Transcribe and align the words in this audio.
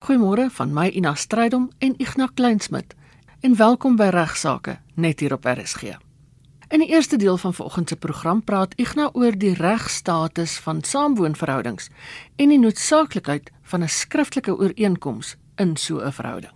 Goeiemôre 0.00 0.46
van 0.56 0.70
my 0.72 0.86
Ina 0.96 1.10
Strydom 1.14 1.66
en 1.78 1.94
Ignas 2.00 2.30
Kleinsmid 2.34 2.94
en 3.44 3.56
welkom 3.56 3.98
by 4.00 4.06
Regsake 4.14 4.78
net 4.96 5.20
hier 5.20 5.34
op 5.36 5.44
RSG. 5.44 5.98
In 6.72 6.80
die 6.80 6.88
eerste 6.88 7.18
deel 7.20 7.36
van 7.36 7.52
vanoggend 7.54 7.92
se 7.92 7.98
program 8.00 8.40
praat 8.44 8.72
Ignas 8.80 9.12
oor 9.12 9.36
die 9.36 9.52
regstatus 9.58 10.56
van 10.64 10.80
saamwoonverhoudings 10.80 11.90
en 12.40 12.48
die 12.48 12.58
noodsaaklikheid 12.58 13.52
van 13.62 13.84
'n 13.84 13.92
skriftelike 13.92 14.56
ooreenkoms 14.56 15.36
in 15.56 15.76
so 15.76 16.00
'n 16.00 16.12
verhouding. 16.12 16.52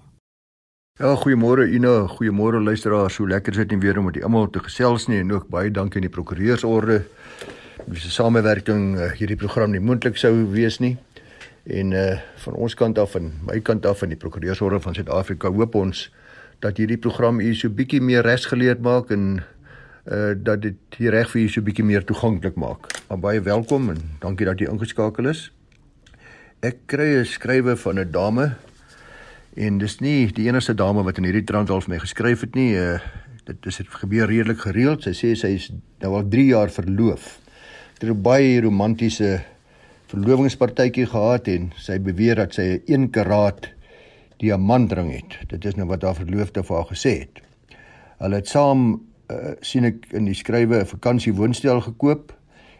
Ja, 0.99 1.15
goeiemôre 1.15 1.69
Ina, 1.69 2.09
goeiemôre 2.09 2.63
luisteraars. 2.63 3.15
So 3.15 3.27
lekker 3.27 3.55
sit 3.55 3.71
jy 3.71 3.79
weer 3.79 3.99
om 3.99 4.05
met 4.05 4.23
almal 4.23 4.51
te 4.51 4.59
gesels 4.59 5.07
nie 5.07 5.19
en 5.19 5.33
ook 5.33 5.49
baie 5.49 5.71
dankie 5.71 5.97
aan 6.01 6.09
die 6.09 6.17
prokureursorde. 6.17 7.05
Dis 7.87 8.05
'n 8.05 8.11
samewerking 8.11 8.97
uh, 8.97 9.13
hierdie 9.13 9.37
program 9.37 9.71
nie 9.71 9.81
moontlik 9.81 10.17
sou 10.17 10.51
wees 10.51 10.79
nie. 10.79 10.97
En 11.65 11.91
uh 11.91 12.21
van 12.45 12.55
ons 12.55 12.75
kant 12.75 12.99
af 12.99 13.15
en 13.15 13.33
my 13.47 13.61
kant 13.65 13.87
af 13.87 14.03
en 14.03 14.11
die 14.12 14.21
prokureursorde 14.21 14.80
van 14.80 14.95
Suid-Afrika 14.95 15.48
hoop 15.48 15.75
ons 15.75 16.11
dat 16.61 16.77
hierdie 16.77 17.01
program 17.01 17.41
u 17.41 17.55
so 17.57 17.73
bietjie 17.73 18.02
meer 18.05 18.23
regsgeleerd 18.23 18.83
maak 18.84 19.11
en 19.11 19.41
uh 20.05 20.35
dat 20.37 20.61
dit 20.62 20.77
die 20.98 21.09
reg 21.09 21.30
vir 21.33 21.41
u 21.41 21.48
so 21.48 21.65
bietjie 21.65 21.85
meer 21.85 22.05
toeganklik 22.05 22.59
maak. 22.61 22.91
Maar 23.09 23.19
baie 23.19 23.41
welkom 23.41 23.88
en 23.95 24.02
dankie 24.21 24.47
dat 24.47 24.61
jy 24.61 24.69
ingeskakel 24.69 25.30
is. 25.33 25.48
Ek 26.61 26.85
kry 26.87 27.16
'n 27.23 27.24
skrywe 27.24 27.77
van 27.77 27.99
'n 27.99 28.10
dame 28.12 28.57
en 29.57 29.79
dis 29.79 30.01
nie 30.01 30.33
die 30.33 30.49
enigste 30.49 30.74
dame 30.74 31.02
wat 31.02 31.19
in 31.19 31.24
hierdie 31.24 31.45
trant 31.45 31.71
al 31.71 31.80
vir 31.80 31.95
my 31.95 31.99
geskryf 31.99 32.41
het 32.41 32.55
nie. 32.55 32.77
Uh 32.77 33.01
dit 33.45 33.66
is 33.66 33.77
dit 33.77 33.88
gebeur 33.88 34.27
redelik 34.27 34.60
gereeld. 34.60 35.02
Sy 35.02 35.12
sê 35.12 35.35
sy 35.37 35.55
is 35.57 35.73
nou 36.01 36.15
al 36.16 36.29
3 36.29 36.46
jaar 36.46 36.71
verloof. 36.71 37.41
Dit 37.99 38.09
is 38.10 38.16
baie 38.16 38.60
romantiese 38.60 39.45
verlovingspartytjie 40.14 41.06
gehad 41.10 41.48
en 41.50 41.73
sy 41.80 41.98
beweer 42.02 42.38
dat 42.38 42.54
sy 42.54 42.66
'n 42.77 42.82
1 42.86 43.10
karaat 43.10 43.68
diamantring 44.38 45.10
het. 45.12 45.38
Dit 45.48 45.64
is 45.64 45.77
nou 45.77 45.87
wat 45.88 46.02
haar 46.02 46.14
verloofde 46.14 46.62
vir 46.62 46.77
haar 46.77 46.90
gesê 46.90 47.12
het. 47.24 47.43
Hulle 48.18 48.37
het 48.37 48.48
saam 48.48 49.01
uh, 49.30 49.54
sien 49.60 49.84
ek 49.84 50.06
in 50.12 50.29
die 50.29 50.34
skrywe 50.34 50.82
'n 50.82 50.87
vakansiewoonstel 50.87 51.80
gekoop 51.80 52.32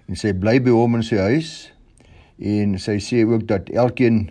en 0.09 0.17
sy 0.17 0.33
bly 0.33 0.61
by 0.61 0.71
hom 0.71 0.95
in 0.95 1.03
sy 1.03 1.17
huis 1.17 1.73
en 2.39 2.79
sy 2.79 2.99
sê 2.99 3.25
ook 3.25 3.47
dat 3.49 3.71
elkeen 3.71 4.31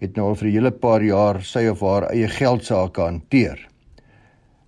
het 0.00 0.16
nou 0.16 0.28
al 0.28 0.38
vir 0.38 0.48
'n 0.48 0.52
hele 0.52 0.70
paar 0.70 1.02
jaar 1.02 1.42
sy 1.42 1.66
of 1.66 1.80
haar 1.80 2.10
eie 2.10 2.28
geld 2.28 2.64
sake 2.64 3.00
hanteer. 3.00 3.58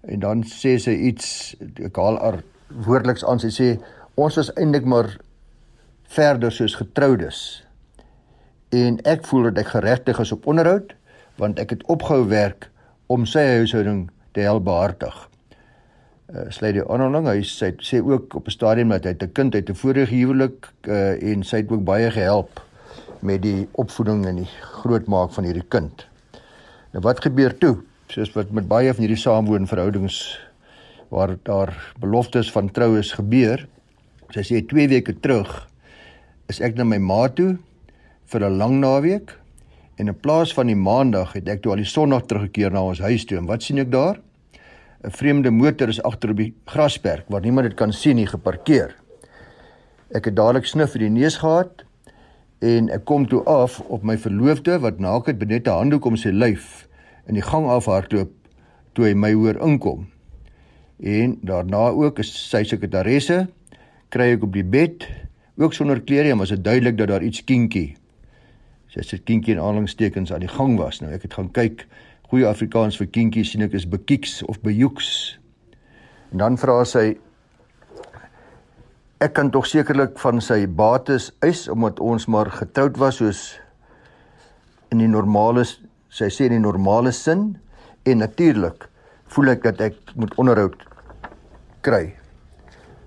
En 0.08 0.20
dan 0.20 0.42
sê 0.42 0.78
sy 0.78 0.90
iets 0.90 1.56
ek 1.84 1.96
haal 1.96 2.18
haar 2.18 2.42
woordeliks 2.86 3.24
aan 3.24 3.38
sy 3.38 3.50
sê 3.50 3.78
ons 4.16 4.36
was 4.36 4.50
eintlik 4.56 4.84
maar 4.84 5.18
verder 6.10 6.52
soos 6.52 6.74
getroudes. 6.74 7.62
En 8.74 8.98
ek 9.06 9.26
voel 9.30 9.50
dat 9.50 9.62
ek 9.62 9.74
geregtig 9.76 10.18
is 10.22 10.32
op 10.34 10.46
onderhoud 10.50 10.94
want 11.40 11.58
ek 11.62 11.70
het 11.72 11.84
opgehou 11.88 12.26
werk 12.28 12.66
om 13.10 13.24
sy 13.26 13.42
huishouding 13.56 14.08
te 14.36 14.42
help 14.44 14.66
behartig. 14.66 15.14
Uh, 16.30 16.44
sluit 16.52 16.76
die 16.76 16.84
aanhaling, 16.84 17.26
hy 17.30 17.40
sê 17.46 17.70
sê 17.82 18.02
ook 18.04 18.36
op 18.36 18.46
'n 18.46 18.54
stadium 18.54 18.92
dat 18.92 19.06
hy 19.06 19.14
'n 19.14 19.32
kind 19.32 19.54
uit 19.54 19.70
'n 19.70 19.74
vorige 19.74 20.14
huwelik 20.14 20.68
uh, 20.86 21.16
en 21.22 21.42
sy 21.42 21.62
het 21.62 21.70
ook 21.70 21.84
baie 21.84 22.10
gehelp 22.10 22.60
met 23.20 23.42
die 23.42 23.68
opvoeding 23.72 24.26
en 24.26 24.36
die 24.36 24.50
grootmaak 24.82 25.32
van 25.32 25.44
hierdie 25.44 25.68
kind. 25.68 26.06
Nou 26.92 27.02
wat 27.02 27.20
gebeur 27.20 27.58
toe? 27.58 27.78
Soos 28.06 28.32
wat 28.34 28.50
met 28.50 28.68
baie 28.68 28.94
van 28.94 29.00
hierdie 29.00 29.22
saamwoonverhoudings 29.22 30.38
waar 31.08 31.36
daar 31.42 31.94
beloftes 31.98 32.52
van 32.52 32.70
trou 32.70 32.98
is 32.98 33.12
gebeur. 33.12 33.66
Sy 34.30 34.42
sê 34.42 34.66
2 34.66 34.88
weke 34.88 35.20
terug 35.20 35.69
is 36.50 36.58
ek 36.58 36.74
na 36.74 36.84
my 36.84 36.98
ma 36.98 37.28
toe 37.30 37.58
vir 38.32 38.44
'n 38.46 38.58
lang 38.58 38.80
naweek 38.82 39.36
en 39.98 40.08
in 40.08 40.20
plaas 40.24 40.54
van 40.54 40.66
die 40.66 40.78
maandag 40.88 41.34
het 41.36 41.48
ek 41.48 41.62
toe 41.62 41.72
al 41.72 41.82
die 41.82 41.92
sonderdag 41.94 42.26
teruggekeer 42.26 42.72
na 42.72 42.82
ons 42.82 42.98
huis 42.98 43.24
toe 43.24 43.38
en 43.38 43.46
wat 43.46 43.62
sien 43.62 43.78
ek 43.78 43.90
daar? 43.90 44.18
'n 45.04 45.10
Vreemde 45.10 45.50
motor 45.50 45.88
is 45.88 46.02
agter 46.02 46.30
op 46.30 46.36
die 46.36 46.54
grasperk 46.66 47.28
waar 47.28 47.40
niemand 47.40 47.68
dit 47.68 47.76
kan 47.76 47.92
sien 47.92 48.16
nie 48.16 48.26
geparkeer. 48.26 48.96
Ek 50.10 50.24
het 50.24 50.36
dadelik 50.36 50.66
snif 50.66 50.92
vir 50.92 51.06
die 51.06 51.14
neus 51.20 51.36
gehad 51.38 51.84
en 52.60 52.90
ek 52.90 53.04
kom 53.04 53.26
toe 53.28 53.44
af 53.44 53.80
op 53.80 54.02
my 54.02 54.18
verloofde 54.18 54.80
wat 54.80 54.98
naak 54.98 55.26
het 55.26 55.38
benet 55.38 55.68
'n 55.68 55.78
handdoek 55.78 56.04
om 56.04 56.16
sy 56.16 56.30
lyf 56.30 56.88
in 57.28 57.34
die 57.34 57.46
gang 57.46 57.66
afhardloop 57.66 58.30
toe 58.92 59.04
hy 59.04 59.14
my 59.14 59.32
hoor 59.32 59.56
inkom. 59.62 60.08
En 60.98 61.38
daarna 61.42 61.94
ook 61.94 62.18
is 62.18 62.50
sy 62.50 62.64
sekretaresse 62.64 63.48
kry 64.08 64.32
ek 64.34 64.42
op 64.42 64.52
die 64.52 64.64
bed 64.64 65.06
ook 65.60 65.74
sonder 65.76 66.00
klere, 66.00 66.34
maar 66.34 66.48
dit 66.48 66.64
duidelik 66.64 66.98
dat 66.98 67.08
daar 67.08 67.22
iets 67.22 67.44
kinkie. 67.44 67.94
Sy 68.90 69.04
sê 69.06 69.20
kinkie 69.22 69.54
en 69.54 69.60
aanhalingstekens 69.62 70.32
aan 70.32 70.42
die 70.42 70.50
gang 70.50 70.78
was. 70.80 71.00
Nou 71.00 71.12
ek 71.14 71.28
het 71.28 71.36
gaan 71.36 71.50
kyk, 71.54 71.84
goeie 72.30 72.46
Afrikaans 72.48 72.98
vir 72.98 73.10
kinkie 73.12 73.44
sien 73.44 73.62
ek 73.66 73.76
is 73.78 73.88
bekieks 73.88 74.40
of 74.48 74.60
bejoeks. 74.64 75.38
En 76.32 76.42
dan 76.42 76.58
vra 76.58 76.80
sy 76.88 77.12
ek 79.20 79.34
kan 79.36 79.50
tog 79.52 79.66
sekerlik 79.68 80.16
van 80.22 80.40
sy 80.40 80.64
bates 80.64 81.28
eis 81.44 81.66
omdat 81.68 82.00
ons 82.00 82.24
maar 82.32 82.48
getroud 82.54 82.96
was 82.98 83.20
soos 83.20 83.42
in 84.90 85.02
die 85.02 85.10
normale 85.10 85.66
sy 86.10 86.30
sê 86.32 86.48
in 86.48 86.56
die 86.56 86.62
normale 86.64 87.12
sin 87.14 87.52
en 88.08 88.24
natuurlik 88.24 88.88
voel 89.34 89.52
ek 89.52 89.66
dat 89.66 89.82
ek 89.90 90.14
moet 90.16 90.32
onderhoud 90.40 90.80
kry. 91.84 92.08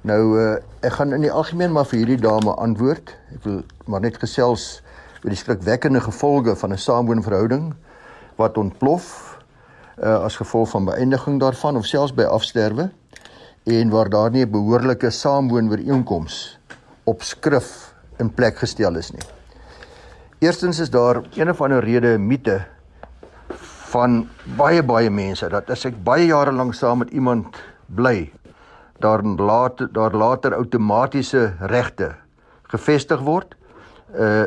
Nou 0.07 0.21
uh, 0.39 0.53
ek 0.83 0.97
gaan 0.97 1.13
in 1.15 1.23
die 1.23 1.31
algemeen 1.31 1.71
maar 1.71 1.85
vir 1.87 2.01
hierdie 2.01 2.19
dame 2.19 2.53
antwoord. 2.59 3.13
Ek 3.31 3.45
wil 3.47 3.61
maar 3.87 4.03
net 4.03 4.17
gesels 4.19 4.81
oor 5.23 5.31
die 5.31 5.39
skrikwekkende 5.39 6.01
gevolge 6.03 6.55
van 6.59 6.73
'n 6.75 6.77
saamwoonverhouding 6.77 7.73
wat 8.35 8.57
ontplof 8.57 9.37
uh, 10.03 10.23
as 10.27 10.35
gevolg 10.35 10.69
van 10.69 10.85
beëindiging 10.85 11.39
daarvan 11.39 11.77
of 11.79 11.85
selfs 11.85 12.13
by 12.13 12.23
afsterwe 12.27 12.89
en 13.63 13.89
waar 13.89 14.09
daar 14.09 14.31
nie 14.31 14.43
'n 14.45 14.51
behoorlike 14.51 15.09
saamwoonooreenkoms 15.09 16.59
op 17.03 17.23
skrif 17.23 17.93
in 18.19 18.33
plek 18.33 18.57
gestel 18.57 18.95
is 18.95 19.11
nie. 19.11 19.23
Eerstens 20.39 20.79
is 20.79 20.89
daar 20.89 21.23
een 21.35 21.49
of 21.49 21.61
ander 21.61 21.83
rede 21.83 22.17
'n 22.17 22.27
mite 22.27 22.65
van 23.93 24.27
baie 24.57 24.83
baie 24.83 25.09
mense 25.09 25.47
dat 25.49 25.69
as 25.69 25.85
ek 25.85 26.03
baie 26.03 26.25
jare 26.25 26.51
lank 26.51 26.73
saam 26.73 26.97
met 26.97 27.09
iemand 27.09 27.55
bly 27.87 28.31
daar 29.03 29.23
later 29.23 29.89
daar 29.93 30.15
later 30.15 30.55
outomatiese 30.55 31.53
regte 31.59 32.13
gevestig 32.71 33.19
word. 33.19 33.55
Uh 34.13 34.45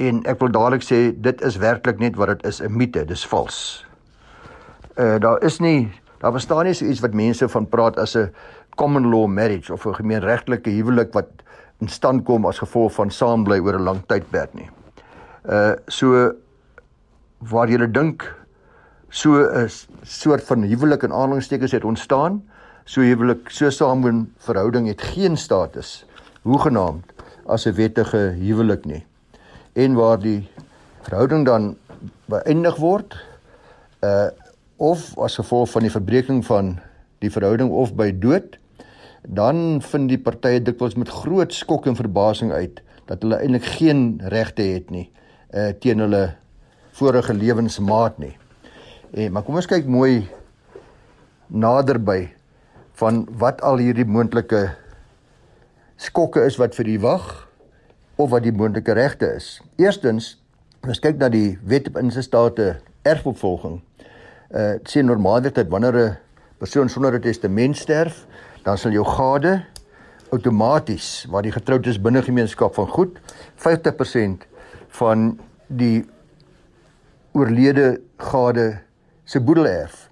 en 0.00 0.22
ek 0.24 0.38
wil 0.40 0.48
dadelik 0.48 0.80
sê 0.80 0.98
dit 1.12 1.42
is 1.44 1.58
werklik 1.60 1.98
net 2.00 2.14
wat 2.16 2.30
dit 2.32 2.46
is 2.48 2.62
'n 2.64 2.72
mite, 2.72 3.04
dis 3.04 3.26
vals. 3.28 3.84
Uh 4.96 5.18
daar 5.20 5.42
is 5.44 5.60
nie 5.60 5.92
daar 6.20 6.32
bestaan 6.32 6.64
nie 6.64 6.74
so 6.74 6.84
iets 6.84 7.00
wat 7.00 7.14
mense 7.14 7.48
van 7.48 7.68
praat 7.68 7.98
as 7.98 8.16
'n 8.16 8.32
common 8.76 9.10
law 9.10 9.26
marriage 9.26 9.72
of 9.72 9.86
'n 9.86 9.94
gemeenregtelike 9.94 10.70
huwelik 10.70 11.12
wat 11.12 11.28
in 11.80 11.88
stand 11.88 12.24
kom 12.24 12.46
as 12.46 12.58
gevolg 12.58 12.92
van 12.92 13.10
saambly 13.10 13.58
oor 13.60 13.78
'n 13.78 13.84
lang 13.84 14.00
tydperk 14.06 14.54
nie. 14.54 14.70
Uh 15.44 15.74
so 15.86 16.32
waar 17.38 17.68
jy 17.68 17.90
dink 17.90 18.24
so 19.08 19.30
'n 19.32 19.68
soort 20.02 20.44
van 20.44 20.62
huwelik 20.62 21.02
in 21.02 21.12
aanhalingstekens 21.12 21.72
het 21.72 21.84
ontstaan, 21.84 22.42
so 22.90 23.04
huwelik 23.06 23.50
so 23.54 23.70
saamwoon 23.70 24.24
verhouding 24.42 24.88
het 24.90 25.02
geen 25.12 25.36
status 25.38 26.04
hoegenaamd 26.42 27.12
as 27.46 27.66
'n 27.66 27.76
wettige 27.78 28.22
huwelik 28.40 28.84
nie 28.84 29.04
en 29.72 29.94
waar 29.94 30.18
die 30.18 30.48
verhouding 31.06 31.46
dan 31.46 31.76
beëindig 32.26 32.76
word 32.76 33.14
uh 34.02 34.28
of 34.80 35.18
as 35.18 35.36
gevolg 35.36 35.70
van 35.70 35.82
die 35.82 35.92
verbreeking 35.92 36.44
van 36.44 36.78
die 37.20 37.30
verhouding 37.30 37.70
of 37.70 37.94
by 37.94 38.10
dood 38.18 38.58
dan 39.28 39.82
vind 39.82 40.08
die 40.08 40.18
partye 40.18 40.62
dikwels 40.62 40.96
met 40.96 41.08
groot 41.08 41.52
skok 41.52 41.86
en 41.86 41.96
verbasing 41.96 42.52
uit 42.52 42.80
dat 43.06 43.22
hulle 43.22 43.36
eintlik 43.36 43.64
geen 43.76 44.20
regte 44.32 44.62
het 44.62 44.90
nie 44.90 45.10
uh 45.54 45.70
teen 45.78 45.98
hulle 45.98 46.34
vorige 46.92 47.34
lewensmaat 47.34 48.18
nie. 48.18 48.36
En 49.10 49.32
maar 49.32 49.42
kom 49.42 49.58
ons 49.58 49.68
kyk 49.68 49.86
mooi 49.86 50.28
naderby 51.46 52.30
van 53.00 53.24
wat 53.40 53.62
al 53.64 53.80
hierdie 53.80 54.04
moontlike 54.04 54.66
skokke 56.00 56.44
is 56.44 56.58
wat 56.60 56.76
vir 56.76 56.88
u 56.94 56.98
wag 57.04 57.26
of 58.20 58.30
wat 58.34 58.44
die 58.44 58.52
moontlike 58.52 58.92
regte 58.96 59.30
is. 59.36 59.60
Eerstens, 59.80 60.34
ons 60.84 61.00
kyk 61.00 61.16
na 61.20 61.30
die 61.32 61.58
wet 61.64 61.88
op 61.88 61.96
instate 62.00 62.74
erfopvolging. 63.08 63.80
Uh 64.50 64.76
sien 64.84 65.08
normaalweg 65.08 65.54
dat 65.56 65.72
wanneer 65.72 65.96
'n 65.96 66.16
persoon 66.58 66.88
sonder 66.88 67.14
'n 67.14 67.20
testament 67.20 67.76
sterf, 67.76 68.26
dan 68.64 68.78
sal 68.78 68.92
jou 68.92 69.04
gade 69.04 69.64
outomaties 70.30 71.26
waar 71.30 71.42
die 71.42 71.52
getroudes 71.52 72.00
binne 72.00 72.22
gemeenskap 72.22 72.74
van 72.74 72.86
goed 72.86 73.18
50% 73.56 74.46
van 74.88 75.40
die 75.66 76.04
oorlede 77.32 78.00
gade 78.16 78.80
se 79.24 79.40
boedel 79.40 79.66
erf. 79.66 80.09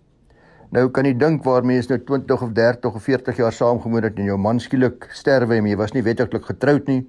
Nou 0.68 0.90
kan 0.92 1.06
jy 1.08 1.14
dink 1.16 1.46
waar 1.48 1.64
mense 1.64 1.88
nou 1.88 1.96
20 2.04 2.42
of 2.44 2.50
30 2.52 2.96
of 2.98 3.04
40 3.06 3.38
jaar 3.40 3.54
saamgewoon 3.56 4.04
het 4.04 4.18
en 4.20 4.26
jou 4.28 4.36
man 4.36 4.58
skielik 4.60 5.06
sterwe 5.16 5.56
en 5.56 5.68
jy 5.70 5.78
was 5.80 5.94
nie 5.94 6.04
wettiglik 6.04 6.44
getroud 6.44 6.90
nie 6.92 7.06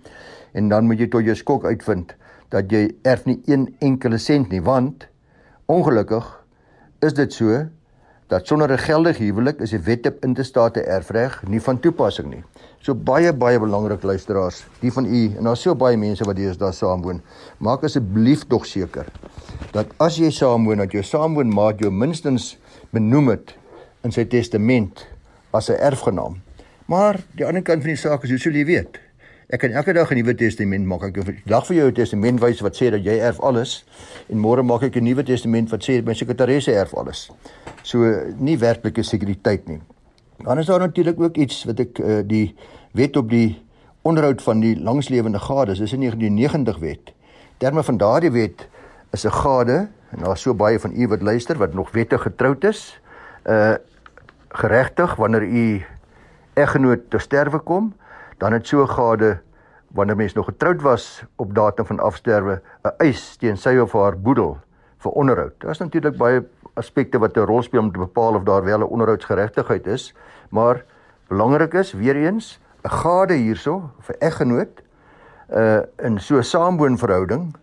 en 0.56 0.70
dan 0.72 0.88
moet 0.88 1.04
jy 1.04 1.10
tot 1.12 1.28
jou 1.28 1.36
skok 1.36 1.66
uitvind 1.68 2.14
dat 2.56 2.72
jy 2.72 2.86
erf 3.04 3.26
nie 3.28 3.42
een 3.52 3.68
enkele 3.84 4.18
sent 4.18 4.54
nie 4.56 4.62
want 4.64 5.10
ongelukkig 5.68 6.30
is 7.04 7.18
dit 7.20 7.36
so 7.36 7.66
dat 8.32 8.48
sonder 8.48 8.72
'n 8.72 8.78
geldige 8.78 9.24
huwelik 9.24 9.60
is 9.60 9.76
die 9.76 9.84
wet 9.84 10.08
op 10.08 10.24
interstate 10.24 10.82
erfreg 10.82 11.44
nie 11.48 11.62
van 11.62 11.80
toepassing 11.80 12.30
nie. 12.30 12.44
So 12.80 12.96
baie 12.96 13.34
baie 13.36 13.60
belangrik 13.60 14.04
luisteraars, 14.08 14.64
die 14.80 14.92
van 14.96 15.06
u 15.06 15.24
en 15.38 15.44
daar's 15.50 15.66
so 15.66 15.76
baie 15.76 15.98
mense 16.00 16.24
wat 16.24 16.38
hier 16.40 16.54
is 16.54 16.58
daar 16.58 16.74
saamwoon. 16.74 17.20
Maak 17.60 17.84
asseblief 17.84 18.46
tog 18.48 18.66
seker 18.66 19.10
dat 19.74 19.92
as 20.00 20.16
jy 20.18 20.30
saamwoon 20.32 20.80
dat 20.80 20.96
jou 20.96 21.04
saamwoonmaat 21.04 21.84
jou 21.84 21.92
minstens 21.92 22.54
benoem 22.96 23.34
het 23.34 23.52
in 24.08 24.16
sy 24.16 24.24
testament 24.24 25.04
as 25.52 25.70
'n 25.70 25.76
erfgenaam. 25.76 26.40
Maar 26.86 27.20
die 27.36 27.46
ander 27.46 27.62
kant 27.62 27.84
van 27.84 27.92
die 27.92 28.00
saak 28.00 28.24
is 28.24 28.30
hoe 28.30 28.40
sou 28.40 28.54
jy 28.54 28.66
weet? 28.66 29.00
Ek 29.50 29.60
kan 29.60 29.72
elke 29.72 29.94
dag 29.94 30.12
'n 30.12 30.16
Nuwe 30.16 30.36
Testament 30.36 30.86
maak. 30.86 31.04
Ek 31.04 31.46
dag 31.46 31.66
vir 31.68 31.76
jou 31.76 31.92
testament 31.92 32.40
wys 32.40 32.62
wat 32.62 32.76
sê 32.78 32.92
dat 32.92 33.04
jy 33.04 33.20
erf 33.20 33.40
alles 33.40 33.84
en 34.30 34.38
môre 34.38 34.64
maak 34.64 34.84
ek 34.84 34.96
'n 34.96 35.04
Nuwe 35.04 35.24
Testament 35.24 35.70
wat 35.70 35.84
sê 35.84 36.06
my 36.06 36.14
sekretaresse 36.14 36.72
erf 36.72 36.94
alles. 36.94 37.32
So 37.84 37.98
nie 38.38 38.58
werklike 38.58 39.04
sekuriteit 39.04 39.68
nie. 39.68 39.82
Dan 40.44 40.58
is 40.58 40.66
daar 40.66 40.80
natuurlik 40.80 41.20
ook 41.22 41.36
iets 41.36 41.64
wat 41.64 41.80
ek 41.80 42.00
uh, 42.00 42.20
die 42.26 42.56
wet 42.92 43.18
op 43.18 43.30
die 43.30 43.62
onderhoud 44.02 44.42
van 44.42 44.60
die 44.60 44.80
langslewende 44.80 45.40
gades, 45.40 45.80
dis 45.80 45.92
'n 45.92 46.00
1990 46.00 46.80
wet. 46.80 47.14
Terme 47.58 47.84
van 47.84 47.98
daardie 47.98 48.32
wet 48.32 48.68
is 49.12 49.26
'n 49.26 49.32
gade 49.32 49.88
en 50.10 50.24
daar's 50.24 50.42
so 50.42 50.54
baie 50.54 50.80
van 50.80 50.92
u 50.96 51.08
wat 51.08 51.22
luister 51.22 51.58
wat 51.58 51.74
nog 51.74 51.92
wettig 51.92 52.22
getroud 52.22 52.64
is, 52.64 53.02
uh 53.46 53.76
geregtig 54.50 55.16
wanneer 55.16 55.44
u 55.44 55.86
eggenoot 56.54 57.00
te 57.10 57.18
sterwe 57.18 57.60
kom 57.60 57.94
dan 58.38 58.54
het 58.54 58.68
so 58.68 58.86
gade 58.88 59.40
wanneer 59.88 60.16
mens 60.16 60.34
nog 60.34 60.46
getroud 60.46 60.82
was 60.82 61.24
op 61.36 61.56
datum 61.56 61.86
van 61.86 62.00
afsterwe 62.00 62.62
'n 62.84 62.94
eis 62.98 63.36
teen 63.36 63.58
sy 63.58 63.78
of 63.78 63.94
haar 63.94 64.20
boedel 64.20 64.58
vir 64.98 65.12
onderhoud. 65.12 65.54
Daar 65.58 65.72
is 65.72 65.78
natuurlik 65.78 66.18
baie 66.18 66.44
aspekte 66.80 67.20
wat 67.20 67.38
'n 67.38 67.46
rol 67.46 67.62
speel 67.64 67.82
om 67.82 67.92
te 67.92 68.00
bepaal 68.00 68.36
of 68.36 68.44
daar 68.44 68.64
wel 68.64 68.80
'n 68.80 68.92
onderhoudsgeregtigheid 68.96 69.88
is, 69.88 70.14
maar 70.50 70.86
belangrik 71.28 71.74
is 71.74 71.94
weer 71.94 72.16
eens 72.16 72.60
'n 72.84 72.90
gade 72.90 73.34
hierso 73.34 73.92
vir 74.00 74.16
eggenoot 74.20 74.82
uh 75.52 75.82
in 75.98 76.20
so 76.20 76.38
'n 76.38 76.44
saamwoonverhouding 76.44 77.56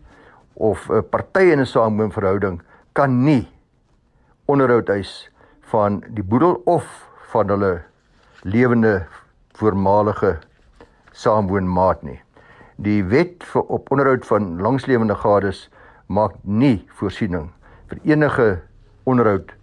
of 0.53 0.89
'n 0.91 1.09
party 1.09 1.53
in 1.53 1.61
'n 1.61 1.67
saamwoonverhouding 1.67 2.63
kan 2.93 3.23
nie 3.25 3.49
onderhoud 4.45 4.89
eis 4.89 5.31
van 5.61 6.05
die 6.09 6.25
boedel 6.25 6.63
of 6.65 6.85
van 7.33 7.49
hulle 7.49 7.83
lewende 8.43 9.07
voormalige 9.53 10.39
saamwoonmaat 11.11 12.03
nie. 12.03 12.21
Die 12.77 13.05
wet 13.05 13.45
vir 13.45 13.63
op 13.63 13.91
onderhoud 13.91 14.27
van 14.27 14.61
langslewende 14.61 15.15
gades 15.15 15.71
maak 16.07 16.35
nie 16.43 16.85
voorsiening 16.99 17.51
vir 17.89 17.99
enige 18.05 18.49
onderhoud 19.07 19.55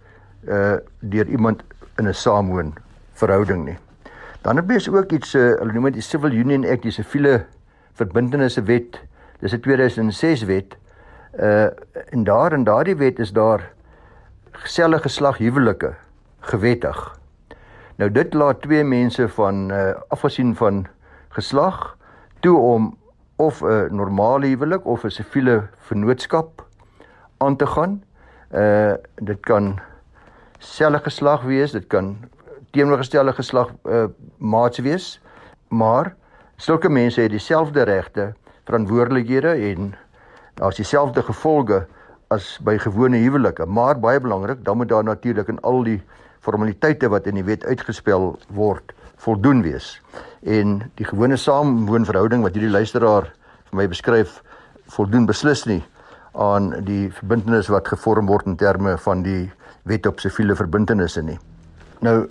uh 0.48 0.76
deur 1.00 1.26
iemand 1.26 1.62
in 1.96 2.08
'n 2.08 2.14
saamwoon 2.14 2.74
verhouding 3.12 3.64
nie. 3.64 3.78
Dan 4.42 4.56
het 4.56 4.66
mens 4.66 4.88
ook 4.88 5.12
iets 5.12 5.34
uh, 5.34 5.42
hulle 5.58 5.72
noem 5.72 5.84
dit 5.84 5.92
die 5.92 6.02
Civil 6.02 6.32
Union 6.32 6.66
Act, 6.68 6.82
die 6.82 6.92
siviele 6.92 7.46
verbintenisse 7.92 8.62
wet. 8.62 9.00
Dis 9.40 9.52
'n 9.52 9.60
2006 9.60 10.42
wet. 10.42 10.76
Uh 11.40 11.68
en 12.10 12.24
daar 12.24 12.52
in 12.52 12.64
daardie 12.64 12.96
wet 12.96 13.18
is 13.18 13.32
daar 13.32 13.72
geselle 14.50 14.98
geslag 14.98 15.38
huwelike 15.38 15.94
gewettig. 16.40 17.18
Nou 17.96 18.10
dit 18.10 18.34
laat 18.34 18.62
twee 18.62 18.84
mense 18.84 19.28
van 19.28 19.70
uh 19.70 19.94
afgesien 20.08 20.54
van 20.56 20.86
geslag 21.28 21.96
toe 22.40 22.58
om 22.58 22.96
of 23.36 23.62
'n 23.62 23.94
normale 23.94 24.46
huwelik 24.46 24.84
of 24.86 25.04
'n 25.04 25.10
siviele 25.10 25.68
vennootskap 25.76 26.66
aan 27.36 27.56
te 27.56 27.66
gaan. 27.66 28.02
Uh 28.54 28.94
dit 29.18 29.40
kan 29.42 29.80
selfe 30.62 31.00
geslag 31.08 31.42
wees, 31.42 31.72
dit 31.74 31.86
kan 31.90 32.14
teenoorgestelde 32.70 33.32
geslag 33.34 33.72
uh 33.82 34.06
maats 34.38 34.78
wees, 34.78 35.20
maar 35.68 36.14
sulke 36.56 36.88
mense 36.88 37.20
het 37.20 37.34
dieselfde 37.34 37.82
regte, 37.82 38.32
verantwoordelikhede 38.64 39.56
en 39.72 39.94
daar's 40.54 40.78
dieselfde 40.78 41.22
gevolge 41.22 41.86
as 42.30 42.58
by 42.62 42.76
gewone 42.78 43.18
huwelike, 43.18 43.66
maar 43.66 43.98
baie 43.98 44.20
belangrik, 44.20 44.62
dan 44.64 44.76
moet 44.76 44.88
daar 44.88 45.04
natuurlik 45.04 45.48
in 45.48 45.58
al 45.60 45.82
die 45.84 46.00
formaliteite 46.40 47.08
wat 47.08 47.26
in 47.26 47.34
die 47.34 47.44
wet 47.44 47.64
uitgespel 47.64 48.38
word, 48.54 48.94
voldoen 49.16 49.62
wees. 49.62 49.98
En 50.42 50.78
die 50.94 51.06
gewone 51.06 51.36
saamwoonverhouding 51.36 52.42
wat 52.46 52.54
hierdie 52.54 52.72
luisteraar 52.72 53.32
vir 53.70 53.82
my 53.82 53.88
beskryf, 53.90 54.42
voldoen 54.94 55.26
beslis 55.26 55.66
nie 55.66 55.82
aan 56.34 56.72
die 56.84 57.10
verbintenis 57.14 57.70
wat 57.70 57.88
gevorm 57.88 58.26
word 58.26 58.46
in 58.50 58.56
terme 58.56 58.96
van 58.98 59.22
die 59.22 59.52
wet 59.86 60.06
op 60.06 60.20
siviele 60.20 60.56
verbintenisse 60.58 61.22
nie. 61.22 61.38
Nou 62.02 62.26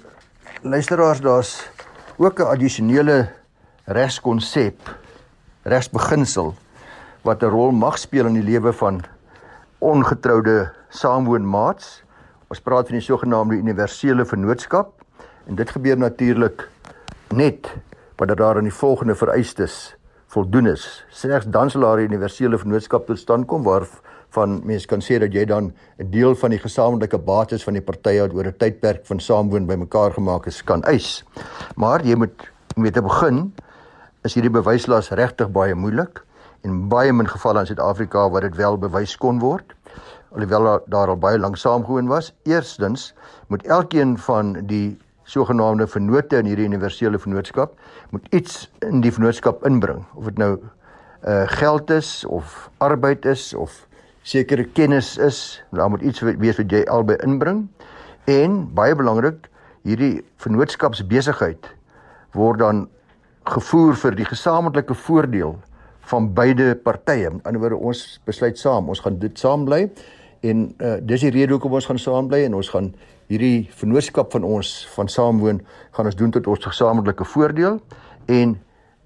luisteraars, 0.62 1.22
daar's 1.22 1.70
ook 2.18 2.40
'n 2.40 2.52
addisionele 2.52 3.30
regskonsep, 3.86 4.80
regsbeginsel 5.64 6.54
wat 7.22 7.44
'n 7.44 7.50
rol 7.50 7.72
mag 7.72 7.98
speel 7.98 8.26
in 8.26 8.34
die 8.34 8.44
lewe 8.52 8.74
van 8.74 9.02
ongetroude 9.80 10.72
saamwoonmaats. 10.90 12.04
Ons 12.48 12.62
praat 12.62 12.88
van 12.88 12.98
die 12.98 13.06
sogenaamde 13.06 13.56
universele 13.56 14.26
vennootskap 14.26 15.02
en 15.48 15.56
dit 15.56 15.70
gebeur 15.70 15.98
natuurlik 15.98 16.70
net 17.30 17.74
wanneer 18.16 18.36
daar 18.36 18.58
aan 18.58 18.70
die 18.70 18.74
volgende 18.74 19.16
vereistes 19.16 19.96
voldoen 20.34 20.68
is. 20.72 20.84
Slegs 21.14 21.46
dan 21.46 21.70
sal 21.70 21.86
daar 21.86 22.00
'n 22.00 22.10
universele 22.10 22.58
vennootskap 22.58 23.06
tot 23.06 23.20
stand 23.20 23.48
kom 23.48 23.64
waarvan 23.64 24.62
mense 24.66 24.88
kan 24.88 25.02
sê 25.02 25.20
dat 25.20 25.34
jy 25.34 25.46
dan 25.46 25.74
'n 26.00 26.10
deel 26.10 26.36
van 26.36 26.50
die 26.50 26.60
gesamentlike 26.60 27.18
bates 27.18 27.64
van 27.64 27.74
die 27.74 27.82
partye 27.82 28.22
wat 28.22 28.34
oor 28.34 28.48
'n 28.48 28.58
tydperk 28.58 29.06
van 29.06 29.20
saamwoon 29.20 29.68
bymekaar 29.68 30.12
gemaak 30.14 30.48
is 30.48 30.64
kan 30.64 30.84
eis. 30.84 31.24
Maar 31.76 32.02
jy 32.06 32.16
moet 32.16 32.52
om 32.76 32.92
te 32.92 33.02
begin 33.02 33.54
is 34.24 34.34
hierdie 34.34 34.52
bewyslas 34.52 35.10
regtig 35.10 35.52
baie 35.52 35.76
moeilik 35.76 36.24
en 36.64 36.88
baie 36.90 37.14
min 37.14 37.28
gevalle 37.28 37.60
in 37.60 37.66
Suid-Afrika 37.66 38.30
waar 38.30 38.42
dit 38.42 38.56
wel 38.56 38.78
bewys 38.78 39.18
kon 39.18 39.40
word. 39.40 39.74
Alhoewel 40.34 40.84
daar 40.88 41.08
al 41.08 41.18
baie 41.18 41.38
lank 41.38 41.58
saamgewoon 41.58 42.08
was, 42.08 42.34
eerstens 42.44 43.14
moet 43.48 43.66
elkeen 43.68 44.18
van 44.18 44.54
die 44.66 44.98
sogenaamde 45.24 45.88
vennote 45.88 46.38
in 46.38 46.50
hierdie 46.50 46.68
universele 46.68 47.20
vennootskap 47.20 47.76
moet 48.12 48.28
iets 48.36 48.68
in 48.86 49.02
die 49.02 49.12
vennootskap 49.12 49.64
inbring. 49.68 50.04
Of 50.16 50.32
dit 50.32 50.42
nou 50.42 50.58
uh 51.24 51.44
geld 51.48 51.92
is 51.96 52.26
of 52.28 52.70
arbeid 52.84 53.26
is 53.26 53.54
of 53.54 53.86
sekere 54.28 54.64
kennis 54.64 55.18
is 55.18 55.64
daar 55.72 55.90
moet 55.90 56.02
iets 56.02 56.20
wees 56.20 56.58
wat 56.60 56.72
jy 56.72 56.84
albei 56.92 57.16
inbring. 57.24 57.68
En 58.28 58.64
baie 58.76 58.96
belangrik 58.96 59.48
hierdie 59.84 60.24
vennootskapsbesigheid 60.44 61.70
word 62.36 62.60
dan 62.60 62.88
gevoer 63.48 63.96
vir 64.00 64.16
die 64.16 64.28
gesamentlike 64.28 64.96
voordeel 64.96 65.58
van 66.12 66.34
beide 66.36 66.74
partye. 66.76 67.30
Aan 67.30 67.40
die 67.40 67.48
ander 67.52 67.64
wyse 67.64 67.80
ons 67.80 68.04
besluit 68.28 68.60
saam, 68.60 68.90
ons 68.92 69.00
gaan 69.04 69.20
dit 69.20 69.40
saam 69.40 69.66
bly 69.68 69.86
en 70.44 70.76
uh, 70.78 70.98
dis 71.02 71.24
die 71.24 71.32
rede 71.32 71.56
hoekom 71.56 71.78
ons 71.80 71.88
gaan 71.88 72.02
saam 72.02 72.28
bly 72.28 72.44
en 72.48 72.58
ons 72.60 72.70
gaan 72.74 72.92
hierdie 73.32 73.70
vennootskap 73.80 74.34
van 74.36 74.44
ons 74.44 74.74
van 74.96 75.10
saamwoon 75.10 75.62
gaan 75.96 76.10
ons 76.10 76.20
doen 76.20 76.34
tot 76.36 76.48
ons 76.52 76.68
gesamentlike 76.68 77.28
voordeel 77.34 77.80
en 78.32 78.58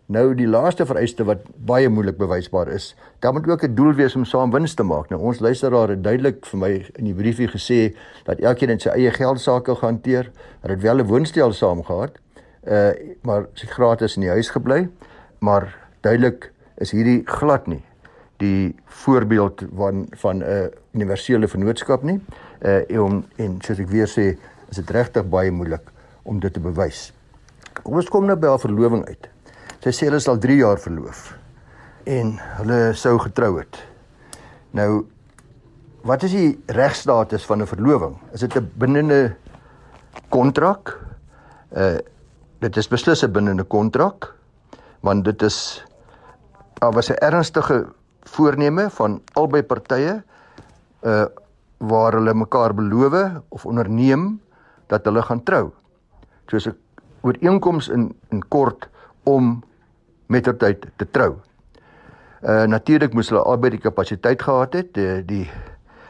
nou 0.07 0.25
die 0.39 0.47
laaste 0.47 0.85
vereiste 0.87 1.25
wat 1.27 1.43
baie 1.67 1.89
moeilik 1.91 2.15
bewysbaar 2.17 2.71
is, 2.71 2.93
dan 3.19 3.35
moet 3.35 3.47
ook 3.47 3.63
'n 3.63 3.75
doel 3.75 3.93
wees 3.93 4.15
om 4.15 4.25
saam 4.25 4.51
wins 4.51 4.73
te 4.73 4.83
maak. 4.83 5.09
Nou 5.09 5.21
ons 5.21 5.39
luisteraar 5.39 5.89
het 5.89 6.03
duidelik 6.03 6.45
vir 6.45 6.59
my 6.59 6.85
in 6.95 7.05
die 7.05 7.13
briefie 7.13 7.47
gesê 7.47 7.95
dat 8.23 8.39
elkeen 8.39 8.69
in 8.69 8.79
sy 8.79 8.89
eie 8.89 9.11
geld 9.11 9.39
sake 9.39 9.75
gehanteer, 9.75 10.31
dat 10.61 10.69
dit 10.69 10.81
wel 10.81 10.99
'n 10.99 11.07
woonstel 11.07 11.53
saam 11.53 11.83
gehad, 11.83 12.11
uh 12.67 12.91
maar 13.21 13.47
sy 13.53 13.67
gratis 13.67 14.15
in 14.15 14.21
die 14.21 14.31
huis 14.31 14.49
gebly, 14.49 14.89
maar 15.39 15.75
duidelik 16.01 16.51
is 16.77 16.91
hierdie 16.91 17.23
glad 17.25 17.67
nie 17.67 17.86
die 18.37 18.75
voorbeeld 18.85 19.63
van 19.75 20.07
van 20.11 20.37
'n 20.37 20.41
uh, 20.41 20.67
universele 20.91 21.47
vennootskap 21.47 22.03
nie. 22.03 22.19
Uh 22.61 22.91
en 22.91 23.25
en 23.35 23.57
soos 23.61 23.79
ek 23.79 23.89
weer 23.89 24.07
sê, 24.07 24.37
is 24.69 24.75
dit 24.75 24.89
regtig 24.89 25.29
baie 25.29 25.51
moeilik 25.51 25.91
om 26.23 26.39
dit 26.39 26.53
te 26.53 26.59
bewys. 26.59 27.13
Kom 27.83 27.95
ons 27.95 28.09
kom 28.09 28.25
nou 28.25 28.35
by 28.35 28.47
haar 28.47 28.59
verloving 28.59 29.05
uit. 29.07 29.29
Sy 29.79 29.89
sê 29.89 30.05
hulle 30.09 30.15
is 30.15 30.27
al 30.27 30.37
3 30.37 30.57
jaar 30.57 30.79
verloof 30.79 31.37
en 32.03 32.37
hulle 32.39 32.93
sou 32.93 33.17
getrou 33.19 33.57
het. 33.59 33.77
Nou 34.71 35.05
wat 36.07 36.23
is 36.23 36.31
die 36.31 36.59
regstatus 36.67 37.45
van 37.45 37.61
'n 37.61 37.67
verloving? 37.67 38.17
Is 38.33 38.39
dit 38.39 38.55
'n 38.55 38.71
bindende 38.77 39.35
kontrak? 40.29 40.97
Uh 41.75 41.97
dit 42.59 42.77
is 42.77 42.87
beslis 42.87 43.23
'n 43.23 43.31
bindende 43.31 43.63
kontrak 43.63 44.35
want 44.99 45.25
dit 45.25 45.41
is 45.41 45.85
daar 46.79 46.91
was 46.91 47.09
'n 47.09 47.19
ernstige 47.21 47.85
voorneme 48.27 48.89
van 48.89 49.21
albei 49.33 49.63
partye 49.63 50.21
uh 51.01 51.25
waar 51.77 52.15
hulle 52.17 52.33
mekaar 52.33 52.73
beloof 52.73 53.41
of 53.53 53.65
onderneem 53.65 54.39
dat 54.89 55.05
hulle 55.05 55.21
gaan 55.21 55.43
trou. 55.43 55.69
Soos 56.47 56.65
'n 56.67 56.75
ooreenkoms 57.21 57.87
in 57.87 58.15
in 58.29 58.47
kort 58.47 58.89
om 59.23 59.63
mettertyd 60.25 60.87
te 60.95 61.05
trou. 61.11 61.35
Uh 62.41 62.63
natuurlik 62.63 63.13
moes 63.13 63.29
hulle 63.29 63.43
albei 63.43 63.69
die 63.69 63.79
kapasiteit 63.79 64.41
gehad 64.41 64.73
het, 64.73 64.93
die, 64.93 65.25
die 65.25 65.49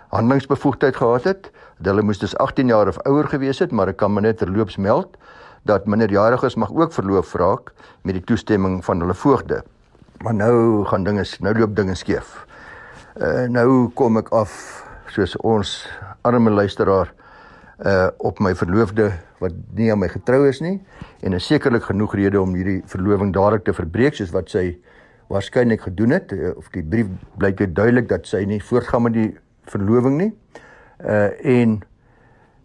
handelingsbevoegdheid 0.08 0.96
gehad 0.96 1.24
het. 1.24 1.52
Hulle 1.84 2.02
moes 2.02 2.20
dus 2.20 2.38
18 2.38 2.68
jaar 2.68 2.88
of 2.88 2.98
ouer 2.98 3.28
gewees 3.28 3.60
het, 3.60 3.72
maar 3.72 3.88
ek 3.88 3.98
kan 3.98 4.14
maar 4.14 4.22
net 4.22 4.38
terloops 4.38 4.78
meld 4.78 5.18
dat 5.68 5.86
minderjariges 5.86 6.56
mag 6.56 6.72
ook 6.72 6.94
verloof 6.94 7.34
raak 7.34 7.74
met 8.02 8.16
die 8.16 8.24
toestemming 8.24 8.86
van 8.86 9.00
hulle 9.00 9.14
voogde. 9.14 9.64
Maar 10.24 10.34
nou 10.34 10.86
gaan 10.86 11.04
dinge 11.04 11.26
nou 11.40 11.54
loop 11.58 11.76
dinge 11.76 11.96
skeef. 11.96 12.46
Uh 13.18 13.46
nou 13.50 13.90
kom 13.94 14.18
ek 14.18 14.30
af 14.34 14.52
soos 15.14 15.36
ons 15.46 15.74
arme 16.26 16.50
luisteraar 16.50 17.14
uh 17.86 18.10
op 18.18 18.40
my 18.40 18.56
verloofde 18.58 19.12
wat 19.42 19.54
nie 19.78 19.92
aan 19.94 20.02
my 20.02 20.10
getrou 20.10 20.48
is 20.50 20.62
nie 20.62 20.80
en 21.22 21.38
is 21.38 21.46
sekerlik 21.46 21.86
genoeg 21.90 22.16
rede 22.18 22.42
om 22.42 22.56
hierdie 22.58 22.82
verloving 22.90 23.34
dadelik 23.34 23.68
te 23.68 23.74
verbreek 23.78 24.18
soos 24.18 24.34
wat 24.34 24.50
sy 24.50 24.80
waarskynlik 25.30 25.84
gedoen 25.86 26.16
het 26.16 26.32
uh, 26.34 26.56
of 26.58 26.72
die 26.74 26.82
brief 26.82 27.12
blyk 27.38 27.60
dit 27.60 27.76
duidelik 27.76 28.08
dat 28.10 28.26
sy 28.26 28.42
nie 28.50 28.62
voortgaan 28.64 29.06
met 29.06 29.14
die 29.18 29.30
verloving 29.70 30.18
nie. 30.18 30.32
Uh 30.98 31.30
en 31.46 31.78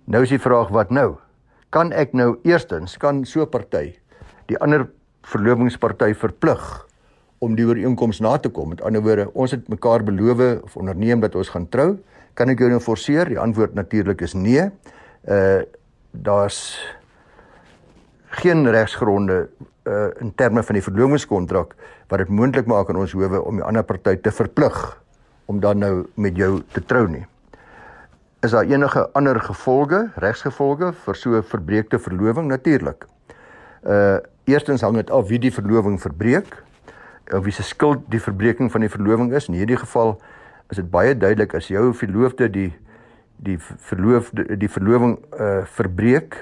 nou 0.05 0.23
is 0.25 0.33
die 0.33 0.41
vraag 0.41 0.73
wat 0.73 0.91
nou? 0.91 1.19
Kan 1.73 1.93
ek 1.93 2.17
nou 2.17 2.39
eerstens 2.49 2.97
kan 2.97 3.25
so 3.25 3.45
'n 3.45 3.51
party 3.51 3.93
die 4.49 4.59
ander 4.59 4.89
verlovingsparty 5.29 6.15
verplig 6.15 6.89
om 7.43 7.57
die 7.59 7.67
ooreenkoms 7.67 8.21
na 8.23 8.37
te 8.39 8.51
kom. 8.55 8.71
Met 8.71 8.83
ander 8.87 9.03
woorde, 9.03 9.27
ons 9.35 9.51
het 9.51 9.67
mekaar 9.69 10.05
beloof 10.07 10.43
of 10.63 10.77
onderneem 10.79 11.23
dat 11.25 11.35
ons 11.39 11.51
gaan 11.51 11.67
trou. 11.69 11.97
Kan 12.39 12.53
ek 12.53 12.63
jou 12.63 12.71
nou 12.71 12.81
forceer? 12.81 13.29
Die 13.29 13.41
antwoord 13.41 13.75
natuurlik 13.75 14.23
is 14.23 14.37
nee. 14.39 14.69
Uh 15.27 15.63
daar's 16.13 16.77
geen 18.37 18.67
regsgronde 18.69 19.47
uh 19.89 20.09
in 20.21 20.35
terme 20.37 20.63
van 20.63 20.77
die 20.77 20.85
verlovingskontrak 20.85 21.73
wat 22.13 22.21
dit 22.21 22.29
moontlik 22.29 22.67
maak 22.69 22.91
aan 22.93 23.01
ons 23.01 23.15
howe 23.17 23.41
om 23.41 23.57
die 23.57 23.65
ander 23.65 23.83
party 23.83 24.19
te 24.21 24.31
verplig 24.31 24.77
om 25.49 25.61
dan 25.61 25.81
nou 25.81 25.95
met 26.15 26.37
jou 26.37 26.61
te 26.73 26.85
trou 26.85 27.07
nie. 27.09 27.25
Is 28.45 28.53
daar 28.53 28.69
enige 28.69 29.07
ander 29.17 29.41
gevolge, 29.41 30.11
regsgevolge 30.21 30.93
vir 30.93 31.17
so 31.17 31.39
'n 31.39 31.43
verbreekte 31.43 31.99
verloving 31.99 32.47
natuurlik? 32.49 33.07
Uh 33.83 34.21
eerstens 34.45 34.83
hang 34.83 34.97
dit 34.97 35.11
af 35.11 35.29
wie 35.29 35.39
die 35.39 35.53
verloving 35.53 36.01
verbreek 36.01 36.63
of 37.33 37.45
wie 37.45 37.53
se 37.53 37.63
skuld 37.63 38.05
die 38.09 38.21
verbreeking 38.21 38.71
van 38.71 38.81
die 38.81 38.91
verloving 38.91 39.33
is. 39.33 39.49
In 39.49 39.55
hierdie 39.55 39.77
geval 39.77 40.21
is 40.71 40.77
dit 40.77 40.91
baie 40.91 41.17
duidelik 41.17 41.55
as 41.55 41.69
jou 41.69 41.93
verloofde 41.95 42.51
die 42.51 42.73
die 43.43 43.59
verloofde 43.59 44.57
die 44.57 44.71
verloving 44.71 45.17
uh 45.35 45.65
verbreek, 45.67 46.37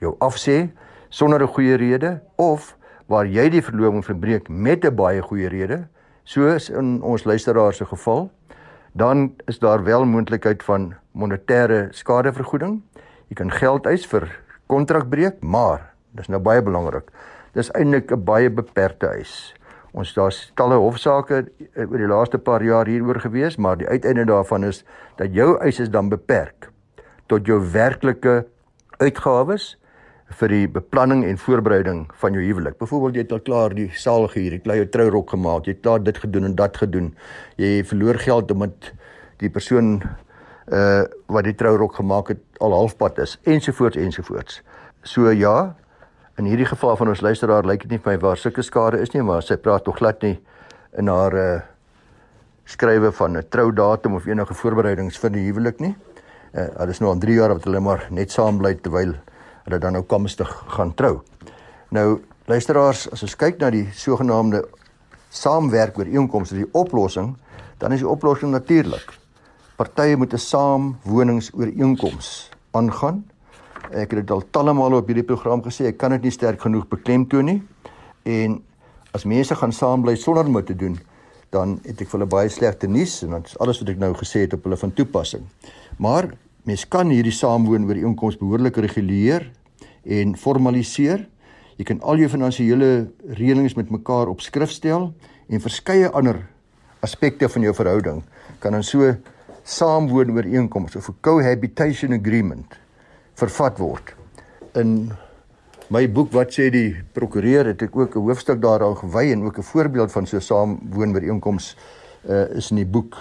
jou 0.00 0.14
afsê 0.24 0.70
sonder 1.08 1.42
'n 1.42 1.52
goeie 1.52 1.76
rede 1.76 2.20
of 2.36 2.76
waar 3.06 3.26
jy 3.26 3.48
die 3.48 3.62
verloving 3.62 4.04
verbreek 4.04 4.48
met 4.48 4.84
'n 4.84 4.94
baie 4.94 5.22
goeie 5.22 5.48
rede, 5.48 5.88
soos 6.24 6.70
in 6.70 7.02
ons 7.02 7.24
luisteraar 7.24 7.72
se 7.72 7.84
geval, 7.84 8.30
dan 8.92 9.34
is 9.46 9.58
daar 9.58 9.84
wel 9.84 10.04
moontlikheid 10.04 10.62
van 10.62 10.94
monetêre 11.12 11.88
skadevergoeding. 11.90 12.82
Jy 13.28 13.34
kan 13.34 13.50
geld 13.50 13.86
eis 13.86 14.06
vir 14.06 14.28
kontrakbreek, 14.66 15.42
maar 15.42 15.92
dis 16.12 16.28
nou 16.28 16.40
baie 16.40 16.62
belangrik. 16.62 17.10
Dis 17.52 17.70
eintlik 17.72 18.12
'n 18.12 18.24
baie 18.24 18.50
beperkte 18.50 19.06
eis. 19.06 19.54
Ons 19.96 20.12
daar's 20.14 20.40
talle 20.58 20.76
hofsaake 20.76 21.44
oor 21.76 21.98
die 21.98 22.10
laaste 22.10 22.38
paar 22.38 22.62
jaar 22.62 22.86
hieroor 22.86 23.20
gewees, 23.20 23.56
maar 23.56 23.78
die 23.80 23.88
uiteinde 23.88 24.26
daarvan 24.28 24.64
is 24.68 24.84
dat 25.16 25.34
jou 25.34 25.56
eis 25.64 25.80
is 25.80 25.90
dan 25.90 26.10
beperk 26.12 26.70
tot 27.28 27.46
jou 27.46 27.58
werklike 27.72 28.44
uitgawes 28.98 29.76
vir 30.38 30.52
die 30.52 30.66
beplanning 30.68 31.24
en 31.24 31.40
voorbereiding 31.40 32.02
van 32.20 32.36
jou 32.36 32.44
huwelik. 32.44 32.76
Byvoorbeeld 32.80 33.16
jy 33.16 33.24
het 33.24 33.32
al 33.32 33.44
klaar 33.44 33.74
die 33.76 33.88
saal 33.96 34.28
gehuur, 34.28 34.58
jy 34.58 34.60
het 34.60 34.80
jou 34.82 34.88
trourok 34.92 35.32
gemaak, 35.32 35.66
jy 35.66 35.76
het 35.76 35.84
klaar 35.84 36.02
dit 36.04 36.18
gedoen 36.20 36.50
en 36.50 36.56
dat 36.58 36.76
gedoen. 36.76 37.14
Jy 37.56 37.84
verloor 37.88 38.20
geld 38.20 38.52
omdat 38.52 38.92
die 39.40 39.50
persoon 39.50 40.00
uh 40.68 41.04
wat 41.32 41.46
die 41.46 41.54
trourok 41.56 41.94
gemaak 41.96 42.28
het 42.28 42.40
al 42.60 42.74
halfpad 42.76 43.18
is 43.24 43.38
ensovoorts 43.48 43.96
ensovoorts. 43.96 44.60
So 45.02 45.30
ja, 45.32 45.76
in 46.38 46.46
hierdie 46.46 46.66
geval 46.66 46.96
van 46.96 47.08
ons 47.08 47.20
luisteraar 47.20 47.66
lyk 47.66 47.82
dit 47.82 47.90
nie 47.90 47.98
vir 47.98 48.12
my 48.12 48.18
waar 48.22 48.36
sulke 48.38 48.62
skade 48.62 49.00
is 49.02 49.10
nie, 49.14 49.22
maar 49.26 49.42
sy 49.42 49.56
praat 49.58 49.84
tog 49.84 49.96
glad 49.98 50.22
nie 50.22 50.38
in 50.98 51.08
haar 51.10 51.34
uh 51.34 51.60
skrywe 52.68 53.08
van 53.16 53.36
'n 53.36 53.48
troudatum 53.48 54.14
of 54.14 54.26
enige 54.26 54.54
voorbereidings 54.54 55.18
vir 55.18 55.30
die 55.30 55.44
huwelik 55.46 55.80
nie. 55.80 55.96
Uh 56.54 56.68
hulle 56.78 56.90
is 56.90 57.00
nou 57.00 57.10
al 57.10 57.18
3 57.18 57.34
jaar 57.34 57.54
wat 57.54 57.64
hulle 57.64 57.80
maar 57.80 58.06
net 58.10 58.30
saam 58.30 58.58
bly 58.58 58.74
terwyl 58.74 59.14
hulle 59.64 59.78
dan 59.78 59.92
nou 59.92 60.02
komstig 60.02 60.64
gaan 60.76 60.94
trou. 60.94 61.22
Nou 61.90 62.20
luisteraars, 62.46 63.12
as 63.12 63.22
ons 63.22 63.36
kyk 63.36 63.60
na 63.60 63.70
die 63.70 63.88
sogenaamde 63.92 64.64
saamwerk 65.30 65.98
oor 65.98 66.06
inkomste, 66.06 66.54
die 66.54 66.68
oplossing, 66.72 67.36
dan 67.78 67.92
is 67.92 68.00
die 68.00 68.08
oplossing 68.08 68.52
natuurlik. 68.52 69.12
Partye 69.76 70.16
moet 70.16 70.32
'n 70.32 70.38
saamwoningsooreenkoms 70.38 72.50
aangaan. 72.70 73.24
Ek 73.90 74.12
het 74.12 74.20
dit 74.20 74.30
al 74.30 74.42
talle 74.50 74.74
male 74.76 75.00
op 75.00 75.06
hierdie 75.06 75.26
program 75.26 75.62
gesê, 75.64 75.88
ek 75.88 75.98
kan 75.98 76.12
dit 76.16 76.28
nie 76.28 76.34
sterk 76.34 76.60
genoeg 76.60 76.88
beklemtoon 76.90 77.44
nie. 77.44 77.60
En 78.28 78.58
as 79.16 79.24
mense 79.24 79.54
gaan 79.54 79.72
saam 79.72 80.02
bly 80.04 80.16
sonder 80.16 80.46
om 80.46 80.58
te 80.64 80.76
doen, 80.76 80.98
dan 81.54 81.78
het 81.86 82.02
ek 82.02 82.10
vir 82.10 82.18
hulle 82.18 82.28
baie 82.28 82.50
slegte 82.52 82.88
nuus 82.90 83.22
en 83.24 83.38
dit 83.38 83.48
is 83.48 83.56
alles 83.62 83.80
wat 83.80 83.92
ek 83.94 84.00
nou 84.02 84.12
gesê 84.18 84.44
het 84.44 84.56
op 84.56 84.66
hulle 84.68 84.76
van 84.76 84.92
toepassing. 84.92 85.46
Maar 85.96 86.28
mens 86.68 86.84
kan 86.92 87.08
hierdie 87.08 87.32
saamwoon 87.32 87.88
ooreenkoms 87.88 88.36
behoorlik 88.36 88.76
reguleer 88.84 89.46
en 90.04 90.36
formaliseer. 90.36 91.24
Jy 91.80 91.86
kan 91.88 92.02
al 92.02 92.20
jou 92.20 92.28
finansiële 92.28 92.90
reëlings 93.38 93.78
met 93.78 93.90
mekaar 93.94 94.28
op 94.28 94.44
skrif 94.44 94.74
stel 94.74 95.12
en 95.48 95.64
verskeie 95.64 96.10
ander 96.12 96.42
aspekte 97.00 97.48
van 97.48 97.64
jou 97.64 97.74
verhouding 97.74 98.22
kan 98.58 98.74
dan 98.74 98.84
so 98.84 99.14
saamwoon 99.68 100.34
ooreenkoms 100.34 100.96
of 100.96 101.08
'n 101.08 101.16
cohabitation 101.20 102.12
agreement 102.12 102.76
vervat 103.38 103.78
word. 103.78 104.14
In 104.74 105.12
my 105.94 106.04
boek 106.10 106.32
wat 106.34 106.52
sê 106.52 106.68
die 106.74 106.96
prokureur 107.14 107.70
het 107.70 107.82
ek 107.82 107.96
ook 107.96 108.16
'n 108.16 108.26
hoofstuk 108.26 108.60
daaraan 108.60 108.96
gewy 108.96 109.32
en 109.32 109.44
ook 109.44 109.58
'n 109.58 109.62
voorbeeld 109.62 110.12
van 110.12 110.26
so 110.26 110.38
saamwoon 110.38 111.14
ooreenkoms 111.14 111.76
uh, 112.28 112.56
is 112.56 112.70
in 112.70 112.76
die 112.76 112.86
boek 112.86 113.16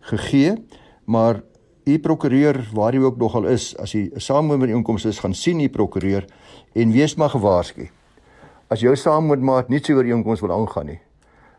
gegee, 0.00 0.56
maar 1.04 1.42
u 1.84 1.98
prokureur 1.98 2.68
waar 2.72 2.92
hy 2.92 2.98
ook 2.98 3.18
nogal 3.18 3.46
is 3.46 3.76
as 3.76 3.92
hy 3.92 4.10
'n 4.14 4.20
saamwoonbeinkomste 4.20 5.08
is 5.08 5.18
gaan 5.18 5.34
sien 5.34 5.60
u 5.60 5.68
prokureur 5.68 6.24
en 6.74 6.92
wees 6.92 7.14
maar 7.14 7.30
gewaarsku. 7.30 7.90
As 8.68 8.80
jou 8.80 8.96
saamwoonmaat 8.96 9.68
nie 9.68 9.80
so 9.84 9.94
ooreenkoms 9.94 10.40
wil 10.40 10.52
aangaan 10.52 10.86
nie, 10.86 11.00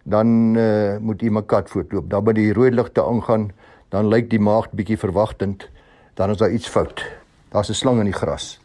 dan 0.04 0.56
uh, 0.56 0.98
moet 0.98 1.22
u 1.22 1.30
mekaar 1.30 1.64
voortloop. 1.66 2.10
Dan 2.10 2.24
by 2.24 2.34
die 2.34 2.54
rooi 2.54 2.72
ligte 2.72 3.04
aangaan, 3.04 3.52
dan 3.90 4.08
lyk 4.08 4.30
die 4.30 4.40
maagd 4.40 4.72
bietjie 4.72 4.98
verwagtend, 4.98 5.70
dan 6.16 6.30
is 6.30 6.38
daar 6.38 6.52
iets 6.52 6.68
fout. 6.68 7.23
Daar's 7.54 7.70
'n 7.70 7.74
slang 7.74 8.00
in 8.00 8.10
die 8.10 8.20
gras. 8.20 8.60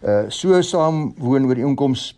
Uh 0.00 0.24
so 0.28 0.60
saamwoon 0.62 1.44
ooreenkoms 1.46 2.16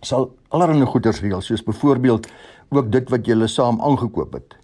sal 0.00 0.34
allerlei 0.48 0.86
goeders 0.86 1.20
reël, 1.20 1.40
soos 1.40 1.62
byvoorbeeld 1.62 2.26
ook 2.68 2.92
dit 2.92 3.08
wat 3.08 3.26
jy 3.26 3.46
saam 3.46 3.80
aangekoop 3.80 4.32
het. 4.32 4.56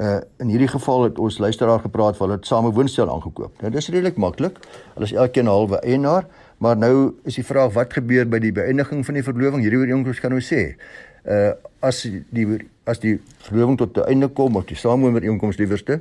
Uh 0.00 0.20
in 0.38 0.48
hierdie 0.48 0.68
geval 0.68 1.02
het 1.02 1.18
ons 1.18 1.38
luisteraar 1.38 1.80
gepraat 1.80 2.16
van 2.16 2.30
hulle 2.30 2.40
same 2.46 2.72
woonstel 2.72 3.10
aangekoop. 3.10 3.60
Nou 3.60 3.70
dis 3.70 3.88
redelik 3.88 4.16
maklik. 4.16 4.58
Hulle 4.94 5.04
is 5.04 5.12
elkeen 5.12 5.46
halwe 5.46 5.80
eienaar, 5.80 6.26
maar 6.58 6.76
nou 6.76 7.14
is 7.24 7.34
die 7.34 7.44
vraag 7.44 7.72
wat 7.72 7.92
gebeur 7.92 8.28
by 8.28 8.38
die 8.38 8.52
beëindiging 8.52 9.04
van 9.04 9.14
die 9.14 9.22
verloving? 9.22 9.60
Hierdie 9.62 9.78
ooreenkoms 9.78 10.20
kan 10.20 10.30
nou 10.30 10.40
sê. 10.40 10.76
Uh 11.24 11.52
as 11.80 12.06
die 12.30 12.46
as 12.84 12.98
die 12.98 13.20
verloving 13.38 13.78
tot 13.78 13.96
'n 13.96 14.08
einde 14.08 14.28
kom 14.28 14.56
of 14.56 14.64
die 14.64 14.76
sameooreenkoms 14.76 15.56
liewerste, 15.56 16.00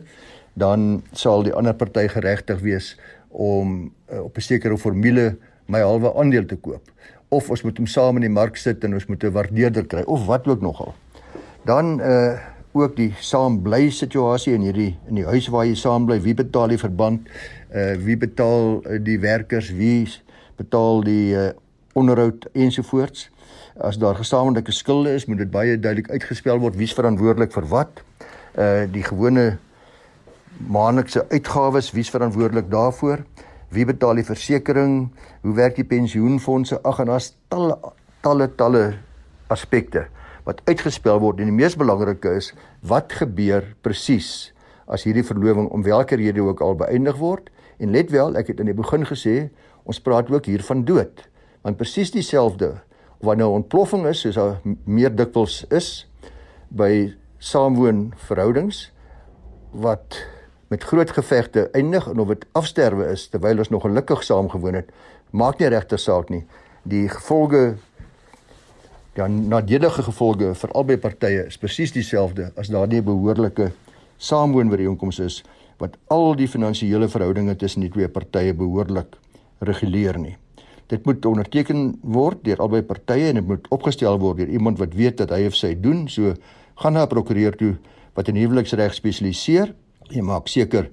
dan 0.53 1.03
sal 1.11 1.43
die 1.43 1.53
ander 1.53 1.73
party 1.73 2.07
geregtig 2.07 2.59
wees 2.59 2.95
om 3.29 3.91
uh, 4.11 4.23
op 4.23 4.37
'n 4.37 4.41
sekere 4.41 4.77
formule 4.77 5.37
my 5.65 5.79
halwe 5.79 6.13
aandeel 6.15 6.45
te 6.45 6.55
koop 6.55 6.91
of 7.29 7.49
ons 7.49 7.61
moet 7.61 7.77
hom 7.77 7.87
saam 7.89 8.17
in 8.17 8.25
die 8.25 8.33
mark 8.33 8.57
sit 8.57 8.83
en 8.83 8.93
ons 8.97 9.05
moet 9.05 9.23
'n 9.23 9.31
waardeerder 9.31 9.85
kry 9.85 10.03
of 10.05 10.25
wat 10.25 10.47
ook 10.47 10.61
nogal. 10.61 10.93
Dan 11.65 12.01
uh 12.01 12.37
ook 12.71 12.95
die 12.95 13.13
saam 13.19 13.61
bly 13.61 13.89
situasie 13.89 14.53
in 14.53 14.61
hierdie 14.61 14.97
in 15.07 15.15
die 15.15 15.25
huis 15.25 15.47
waar 15.49 15.65
jy 15.65 15.75
saam 15.75 16.05
bly, 16.05 16.19
wie 16.21 16.33
betaal 16.33 16.67
die 16.67 16.77
verband? 16.77 17.27
Uh 17.73 17.95
wie 17.97 18.17
betaal 18.17 18.81
die 19.03 19.19
werkers? 19.19 19.71
Wie 19.71 20.07
betaal 20.55 21.01
die 21.03 21.33
uh, 21.33 21.49
onderhoud 21.93 22.45
ensovoorts? 22.53 23.29
As 23.77 23.97
daar 23.97 24.15
gesamentlike 24.15 24.71
skulde 24.71 25.13
is, 25.13 25.25
moet 25.25 25.37
dit 25.37 25.51
baie 25.51 25.79
duidelik 25.79 26.09
uitgespel 26.11 26.59
word 26.59 26.75
wie's 26.75 26.93
verantwoordelik 26.93 27.51
vir 27.51 27.67
wat. 27.67 28.03
Uh 28.55 28.85
die 28.91 29.03
gewone 29.03 29.57
maandelikse 30.67 31.25
uitgawes, 31.29 31.91
wie's 31.95 32.11
verantwoordelik 32.11 32.69
daarvoor? 32.71 33.23
Wie 33.69 33.85
betaal 33.85 34.19
die 34.19 34.25
versekerings? 34.25 35.11
Hoe 35.41 35.55
werk 35.55 35.75
die 35.75 35.87
pensioenfonde? 35.87 36.81
Ag 36.83 36.99
en 36.99 37.13
daar's 37.13 37.33
talle 37.47 37.77
talle 38.21 38.49
talle 38.59 38.83
aspekte 39.47 40.07
wat 40.47 40.61
uitgespel 40.67 41.19
word 41.21 41.39
en 41.39 41.49
die 41.51 41.55
mees 41.55 41.77
belangrike 41.79 42.31
is 42.39 42.51
wat 42.89 43.13
gebeur 43.19 43.63
presies 43.85 44.51
as 44.89 45.05
hierdie 45.05 45.25
verloving 45.25 45.69
om 45.71 45.85
watter 45.85 46.19
rede 46.19 46.43
ook 46.43 46.61
al 46.65 46.77
beëindig 46.79 47.19
word 47.21 47.49
en 47.79 47.93
let 47.95 48.11
wel 48.11 48.35
ek 48.39 48.51
het 48.51 48.63
in 48.63 48.71
die 48.71 48.77
begin 48.77 49.05
gesê 49.07 49.49
ons 49.85 50.01
praat 50.03 50.31
ook 50.33 50.49
hier 50.49 50.63
van 50.65 50.83
dood 50.87 51.23
want 51.63 51.79
presies 51.79 52.11
dieselfde 52.15 52.73
wanneer 53.23 53.47
nou 53.47 53.59
ontploffing 53.59 54.07
is 54.09 54.23
soos 54.25 54.39
daar 54.39 54.59
meer 54.85 55.13
dikwels 55.15 55.61
is 55.75 56.07
by 56.69 57.11
saamwoonverhoudings 57.39 58.89
wat 59.85 60.19
met 60.69 60.83
groot 60.83 61.11
gevegte 61.11 61.69
eindig 61.73 62.07
en 62.07 62.19
of 62.19 62.27
dit 62.27 62.45
afsterwe 62.57 63.09
is 63.11 63.27
terwyl 63.29 63.57
ons 63.57 63.69
nog 63.73 63.85
gelukkig 63.87 64.23
saamgewoon 64.23 64.73
het, 64.73 64.91
maak 65.31 65.59
nie 65.59 65.69
regte 65.69 65.97
saak 65.97 66.29
nie. 66.29 66.43
Die 66.83 67.07
gevolge 67.09 67.77
ja 69.17 69.27
nadelige 69.27 70.03
gevolge 70.05 70.53
vir 70.55 70.73
albei 70.77 70.97
partye 71.01 71.47
is 71.49 71.57
presies 71.59 71.91
dieselfde 71.91 72.51
as 72.55 72.69
daardie 72.71 73.01
behoorlike 73.03 73.71
saamwoonvereenkomste 74.17 75.25
is 75.27 75.41
wat 75.79 75.97
al 76.13 76.35
die 76.39 76.47
finansiële 76.47 77.09
verhoudinge 77.11 77.55
tussen 77.59 77.83
die 77.83 77.91
twee 77.91 78.07
partye 78.11 78.53
behoorlik 78.53 79.17
reguleer 79.65 80.19
nie. 80.19 80.35
Dit 80.89 81.05
moet 81.05 81.25
onderteken 81.25 81.99
word 82.01 82.43
deur 82.43 82.61
albei 82.63 82.81
partye 82.85 83.29
en 83.29 83.39
dit 83.39 83.47
moet 83.47 83.67
opgestel 83.75 84.19
word 84.21 84.41
deur 84.41 84.51
iemand 84.51 84.79
wat 84.81 84.95
weet 84.97 85.19
dat 85.21 85.33
hy 85.35 85.45
of 85.47 85.57
sy 85.57 85.73
doen. 85.77 86.07
So 86.09 86.33
gaan 86.81 86.93
na 86.93 87.03
'n 87.03 87.11
prokureur 87.11 87.55
toe 87.55 87.75
wat 88.15 88.27
in 88.27 88.35
huweliksreg 88.35 88.93
spesialiseer. 88.93 89.75
Jy 90.09 90.21
maak 90.25 90.47
seker 90.47 90.89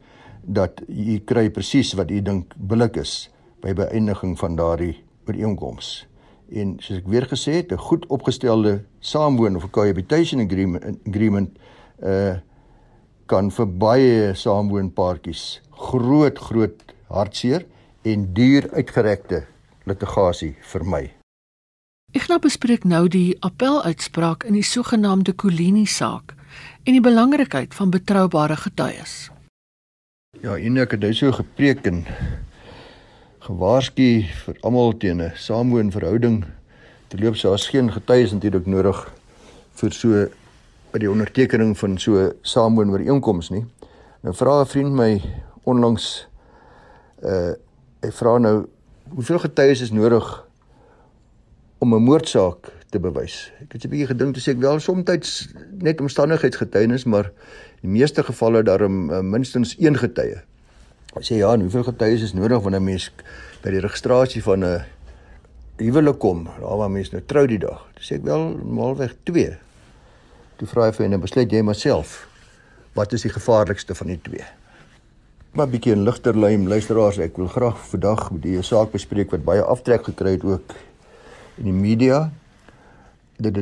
dat 0.47 0.83
jy 0.89 1.21
kry 1.27 1.49
presies 1.51 1.95
wat 1.99 2.11
jy 2.11 2.21
dink 2.23 2.55
billik 2.57 2.97
is 3.01 3.29
by 3.65 3.75
beëindiging 3.75 4.37
van 4.39 4.57
daardie 4.59 4.95
ooreenkoms. 5.27 6.07
En 6.55 6.77
soos 6.79 7.01
ek 7.01 7.09
weer 7.11 7.27
gesê 7.27 7.59
het, 7.59 7.73
'n 7.73 7.79
goed 7.89 8.07
opgestelde 8.07 8.85
saamwoon 9.01 9.57
of 9.57 9.71
cohabitation 9.71 10.41
agreement 10.41 10.85
agreement 11.07 11.51
uh 12.03 12.37
kan 13.27 13.51
vir 13.51 13.67
baie 13.67 14.35
saamwoonpaartjies 14.35 15.61
groot 15.71 16.39
groot 16.39 16.95
hartseer 17.11 17.67
en 18.03 18.33
duur 18.35 18.69
uitgerekte 18.73 19.47
litigasie 19.85 20.55
vermy. 20.63 21.11
Ek 22.15 22.29
nou 22.31 22.39
bespreek 22.39 22.85
nou 22.85 23.09
die 23.09 23.35
appeluitspraak 23.41 24.45
in 24.45 24.55
die 24.55 24.63
sogenaamde 24.63 25.35
Kolini 25.35 25.87
saak 25.87 26.36
en 26.87 26.95
die 26.95 27.03
belangrikheid 27.03 27.75
van 27.75 27.91
betroubare 27.91 28.57
getuies. 28.57 29.31
Ja, 30.39 30.55
en 30.55 30.77
ek 30.79 30.95
het 30.95 31.03
dit 31.03 31.17
so 31.19 31.33
gepreek 31.35 31.87
en 31.91 32.05
gewaarsku 33.43 34.11
vir 34.45 34.61
almal 34.63 34.95
teen 35.03 35.23
'n 35.23 35.33
saamwoonverhouding 35.35 36.45
te 37.09 37.19
loop 37.19 37.37
so 37.37 37.53
as 37.53 37.67
geen 37.67 37.91
getuies 37.91 38.33
natuurlik 38.33 38.67
nodig 38.67 38.99
vir 39.75 39.93
so 39.93 40.29
by 40.93 40.99
die 40.99 41.11
ondertekening 41.11 41.75
van 41.79 41.99
so 41.99 42.33
saamwoonooreenkomste 42.43 43.55
nie. 43.55 43.65
Nou 44.23 44.35
vra 44.35 44.61
'n 44.61 44.67
vriend 44.67 44.93
my 44.93 45.23
onlangs 45.65 46.29
uh 47.23 47.55
hy 48.03 48.11
vra 48.13 48.39
nou 48.39 48.67
hoeveel 49.09 49.39
getuies 49.39 49.81
is 49.81 49.91
nodig 49.91 50.47
om 51.79 51.95
'n 51.95 52.03
moordsaak 52.03 52.76
te 52.91 53.01
bewys. 53.03 53.53
Ek 53.63 53.73
het 53.73 53.85
'n 53.85 53.89
bietjie 53.89 54.07
gedink 54.07 54.35
te 54.35 54.41
sê 54.41 54.55
ek 54.55 54.61
wel 54.61 54.81
soms 54.81 55.49
net 55.71 56.01
omstandigheidsgetuienis, 56.01 57.05
maar 57.05 57.31
die 57.81 57.89
meeste 57.89 58.23
gevalle 58.23 58.63
daarom 58.63 59.11
uh, 59.11 59.21
minstens 59.21 59.77
een 59.79 59.97
getuie. 59.97 60.43
Hy 61.15 61.23
sê 61.23 61.39
ja, 61.39 61.59
hoeveel 61.59 61.85
getuies 61.85 62.23
is 62.23 62.33
nodig 62.33 62.63
wanneer 62.63 62.81
'n 62.81 62.85
mens 62.85 63.11
by 63.63 63.71
die 63.71 63.81
registrasie 63.81 64.43
van 64.43 64.65
'n 64.65 64.85
huwelik 65.77 66.19
kom, 66.19 66.45
daar 66.45 66.77
waar 66.77 66.91
mense 66.91 67.13
nou 67.13 67.23
trou 67.27 67.47
die 67.47 67.59
dag. 67.59 67.87
Dis 67.95 68.11
ek 68.11 68.25
wel 68.25 68.57
normaalweg 68.57 69.15
2. 69.25 69.57
Toe 70.57 70.69
vra 70.69 70.87
hy 70.87 70.93
vir 70.93 71.09
hom, 71.09 71.21
besluit 71.21 71.53
jy 71.53 71.63
maar 71.63 71.75
self. 71.75 72.29
Wat 72.97 73.13
is 73.13 73.23
die 73.23 73.33
gevaarlikste 73.33 73.95
van 73.95 74.07
die 74.07 74.21
twee? 74.23 74.45
Maar 75.53 75.69
bietjie 75.69 75.93
in 75.93 76.05
ligter 76.05 76.37
lyn 76.37 76.69
luisteraars, 76.69 77.19
ek 77.19 77.37
wil 77.37 77.49
graag 77.49 77.79
vandag 77.89 78.31
met 78.31 78.43
die 78.43 78.63
saak 78.63 78.93
bespreek 78.93 79.31
wat 79.31 79.45
baie 79.45 79.63
aftrek 79.63 80.05
gekry 80.05 80.31
het 80.31 80.45
ook 80.45 80.75
in 81.57 81.65
die 81.65 81.73
media. 81.73 82.31
Dit 83.39 83.55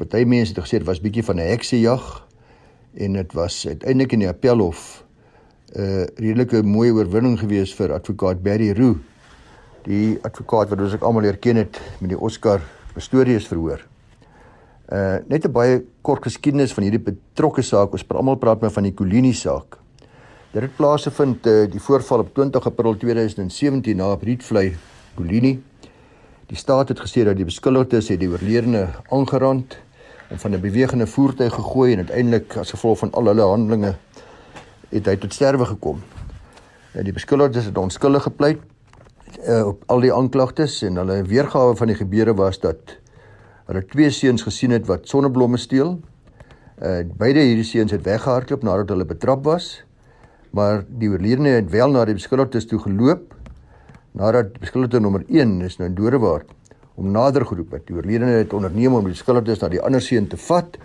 dit 0.00 0.12
hy 0.12 0.24
mense 0.24 0.54
het 0.54 0.64
gesê 0.64 0.78
dit 0.80 0.86
was 0.88 1.00
bietjie 1.00 1.24
van 1.24 1.36
'n 1.36 1.50
heksejag 1.50 2.26
en 2.94 3.12
dit 3.12 3.32
was 3.32 3.66
uiteindelik 3.66 4.12
in 4.12 4.18
die 4.18 4.28
appelhof 4.28 5.04
'n 5.74 5.80
uh, 5.80 6.04
redelike 6.16 6.62
mooi 6.62 6.90
oorwinning 6.90 7.38
gewees 7.38 7.74
vir 7.74 7.92
advokaat 7.92 8.42
Barry 8.42 8.72
Roo 8.72 8.96
die 9.84 10.18
advokaat 10.22 10.68
wat 10.72 10.80
ons 10.80 10.96
almal 11.00 11.22
leer 11.22 11.38
ken 11.38 11.56
het 11.56 11.80
met 12.00 12.10
die 12.10 12.18
Oscar 12.18 12.60
Pistorius 12.94 13.46
verhoor. 13.48 13.86
Uh 14.90 15.18
net 15.28 15.46
'n 15.46 15.52
baie 15.52 15.82
kort 16.02 16.22
geskiedenis 16.22 16.72
van 16.72 16.84
hierdie 16.84 17.04
betrokke 17.04 17.62
saak. 17.62 17.92
Ons 17.92 18.04
praat 18.04 18.18
almal 18.18 18.36
praat 18.36 18.60
maar 18.60 18.70
van 18.70 18.82
die 18.82 18.94
Kolini 18.94 19.32
saak. 19.32 19.78
Dit 20.52 20.62
het 20.62 20.76
plaasgevind 20.76 21.46
uh, 21.46 21.70
die 21.70 21.80
voorval 21.80 22.18
op 22.18 22.34
20 22.34 22.66
April 22.66 22.96
2017 22.96 23.96
na 23.96 24.14
Rietvlei 24.14 24.76
Kolini. 25.14 25.62
Die 26.50 26.58
staat 26.58 26.88
het 26.88 26.98
gesê 26.98 27.22
dat 27.22 27.36
die 27.38 27.46
beskuldigdes 27.46 28.08
het 28.10 28.18
die 28.18 28.28
oorledene 28.28 28.88
aangerand 29.14 29.76
en 30.34 30.38
van 30.38 30.50
'n 30.50 30.60
bewegende 30.60 31.06
voertuig 31.06 31.54
gegooi 31.54 31.92
en 31.92 31.98
uiteindelik 31.98 32.56
as 32.56 32.70
gevolg 32.70 32.98
van 32.98 33.12
al 33.12 33.24
hulle 33.24 33.42
handelinge 33.42 33.94
het 34.88 35.06
hy 35.06 35.16
tot 35.16 35.34
sterwe 35.34 35.64
gekom. 35.64 36.02
En 36.92 37.04
die 37.04 37.12
beskuldigdes 37.12 37.64
het 37.64 37.78
onskuldig 37.78 38.22
gepleit 38.22 38.58
uh, 39.46 39.66
op 39.66 39.82
al 39.86 40.00
die 40.00 40.14
aanklagtes 40.14 40.82
en 40.82 40.96
hulle 40.96 41.22
weergawe 41.22 41.76
van 41.76 41.86
die 41.86 41.96
gebeure 41.96 42.34
was 42.34 42.58
dat 42.60 42.98
hulle 43.66 43.86
twee 43.86 44.10
seuns 44.10 44.42
gesien 44.42 44.70
het 44.70 44.86
wat 44.86 45.08
sonneblomme 45.08 45.56
steel. 45.56 46.00
Uh 46.82 47.06
beide 47.16 47.40
hierdie 47.40 47.64
seuns 47.64 47.90
het 47.90 48.02
weggehardloop 48.02 48.62
nadat 48.62 48.88
hulle 48.88 49.04
betrap 49.04 49.44
was. 49.44 49.84
Maar 50.50 50.84
die 50.88 51.08
oorledene 51.08 51.48
het 51.48 51.70
wel 51.70 51.90
na 51.90 52.04
die 52.04 52.14
beskuldigdes 52.14 52.66
toe 52.66 52.78
geloop 52.78 53.38
nadat 54.12 54.58
beskuldigde 54.58 55.00
nommer 55.00 55.24
1 55.28 55.60
is 55.66 55.78
nou 55.78 55.88
in 55.88 55.94
Dodewaard 55.94 56.48
om 57.00 57.10
nader 57.10 57.46
geroep 57.46 57.76
het. 57.76 57.86
Die 57.88 57.96
oorledene 57.96 58.40
het 58.42 58.52
onderneem 58.52 58.94
om 58.94 59.06
die 59.06 59.14
beskuldigdes 59.14 59.62
na 59.62 59.70
die 59.72 59.80
ander 59.80 60.02
seun 60.04 60.26
te 60.28 60.38
vat. 60.48 60.76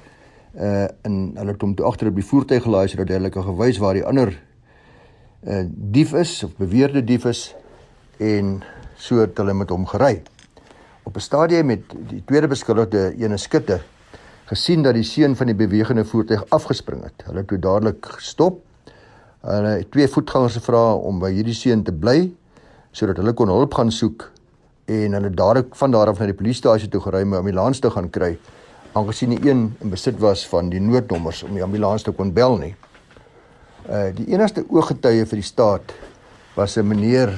Uh 0.56 0.86
en 1.08 1.16
hulle 1.36 1.52
het 1.52 1.64
hom 1.66 1.74
toe 1.76 1.88
agter 1.90 2.12
op 2.12 2.20
die 2.20 2.26
voertuig 2.26 2.64
gelaai 2.64 2.88
sodat 2.88 3.12
hulle 3.12 3.32
kan 3.34 3.44
gewys 3.44 3.82
waar 3.84 3.98
die 3.98 4.06
ander 4.08 4.32
uh 5.44 5.66
dief 5.68 6.14
is 6.16 6.38
of 6.48 6.54
beweerde 6.62 7.04
dief 7.04 7.26
is 7.28 7.50
en 8.24 8.62
so 8.96 9.20
het 9.20 9.36
hulle 9.42 9.54
met 9.54 9.74
hom 9.74 9.84
gery. 9.90 10.22
Op 11.04 11.18
'n 11.18 11.26
stadium 11.26 11.66
met 11.66 11.84
die 12.10 12.24
tweede 12.26 12.48
beskuldigde 12.48 13.14
ene 13.18 13.38
skutte 13.38 13.82
gesien 14.46 14.84
dat 14.84 14.94
die 14.94 15.04
seun 15.04 15.36
van 15.36 15.48
die 15.48 15.56
bewegende 15.56 16.06
voertuig 16.06 16.46
afgespring 16.50 17.04
het. 17.04 17.26
Hulle 17.26 17.44
het 17.44 17.48
toe 17.48 17.60
dadelik 17.60 18.06
gestop. 18.06 18.62
Hulle 19.42 19.78
het 19.82 19.92
twee 19.92 20.08
voetgangers 20.08 20.56
gevra 20.56 20.94
om 20.96 21.20
by 21.20 21.32
hierdie 21.34 21.54
seun 21.54 21.84
te 21.84 21.92
bly 21.92 22.32
sodat 22.96 23.20
hulle 23.20 23.34
kon 23.36 23.52
hulp 23.52 23.74
gaan 23.76 23.92
soek 23.92 24.30
en 24.88 25.18
hulle 25.18 25.32
dadelik 25.34 25.76
van 25.76 25.92
daar 25.92 26.12
af 26.12 26.20
na 26.22 26.30
die 26.30 26.38
polisiestasie 26.38 26.88
toe 26.90 27.02
gery 27.04 27.24
om 27.24 27.34
'n 27.34 27.42
ambulans 27.44 27.80
te 27.80 27.90
gaan 27.90 28.10
kry 28.10 28.38
aangesien 28.96 29.36
die 29.36 29.50
een 29.50 29.76
in 29.82 29.90
besit 29.90 30.20
was 30.20 30.46
van 30.48 30.70
die 30.70 30.80
noodnommers 30.80 31.44
om 31.44 31.54
die 31.54 31.64
ambulans 31.64 32.04
te 32.04 32.12
kon 32.12 32.32
bel 32.34 32.58
nie. 32.58 32.76
Uh 33.90 34.16
die 34.16 34.28
enigste 34.32 34.64
ooggetuie 34.70 35.26
vir 35.26 35.42
die 35.42 35.50
staat 35.50 35.94
was 36.56 36.78
'n 36.78 36.88
meneer 36.88 37.34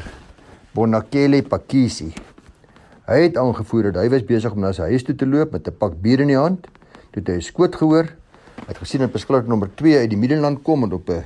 Bonakele 0.73 1.41
Pakisi. 1.41 2.13
Hy 3.07 3.21
het 3.21 3.37
aangevoer 3.37 3.91
dat 3.91 4.03
hy 4.03 4.09
was 4.09 4.25
besig 4.25 4.53
om 4.53 4.59
na 4.59 4.71
sy 4.71 4.81
huis 4.81 5.03
toe 5.03 5.15
te 5.15 5.25
loop 5.25 5.51
met 5.51 5.67
'n 5.67 5.77
pak 5.77 6.01
bier 6.01 6.19
in 6.19 6.27
die 6.27 6.37
hand. 6.37 6.67
Toe 7.11 7.21
het 7.21 7.27
hy 7.27 7.37
'n 7.37 7.41
skoot 7.41 7.75
gehoor. 7.75 8.05
Hy 8.55 8.67
het 8.67 8.77
gesien 8.77 9.01
'n 9.01 9.11
beskryf 9.11 9.47
nommer 9.47 9.69
2 9.75 9.97
uit 9.97 10.09
die 10.09 10.17
Middelland 10.17 10.61
kom 10.61 10.83
en 10.83 10.93
op 10.93 11.09
'n 11.09 11.25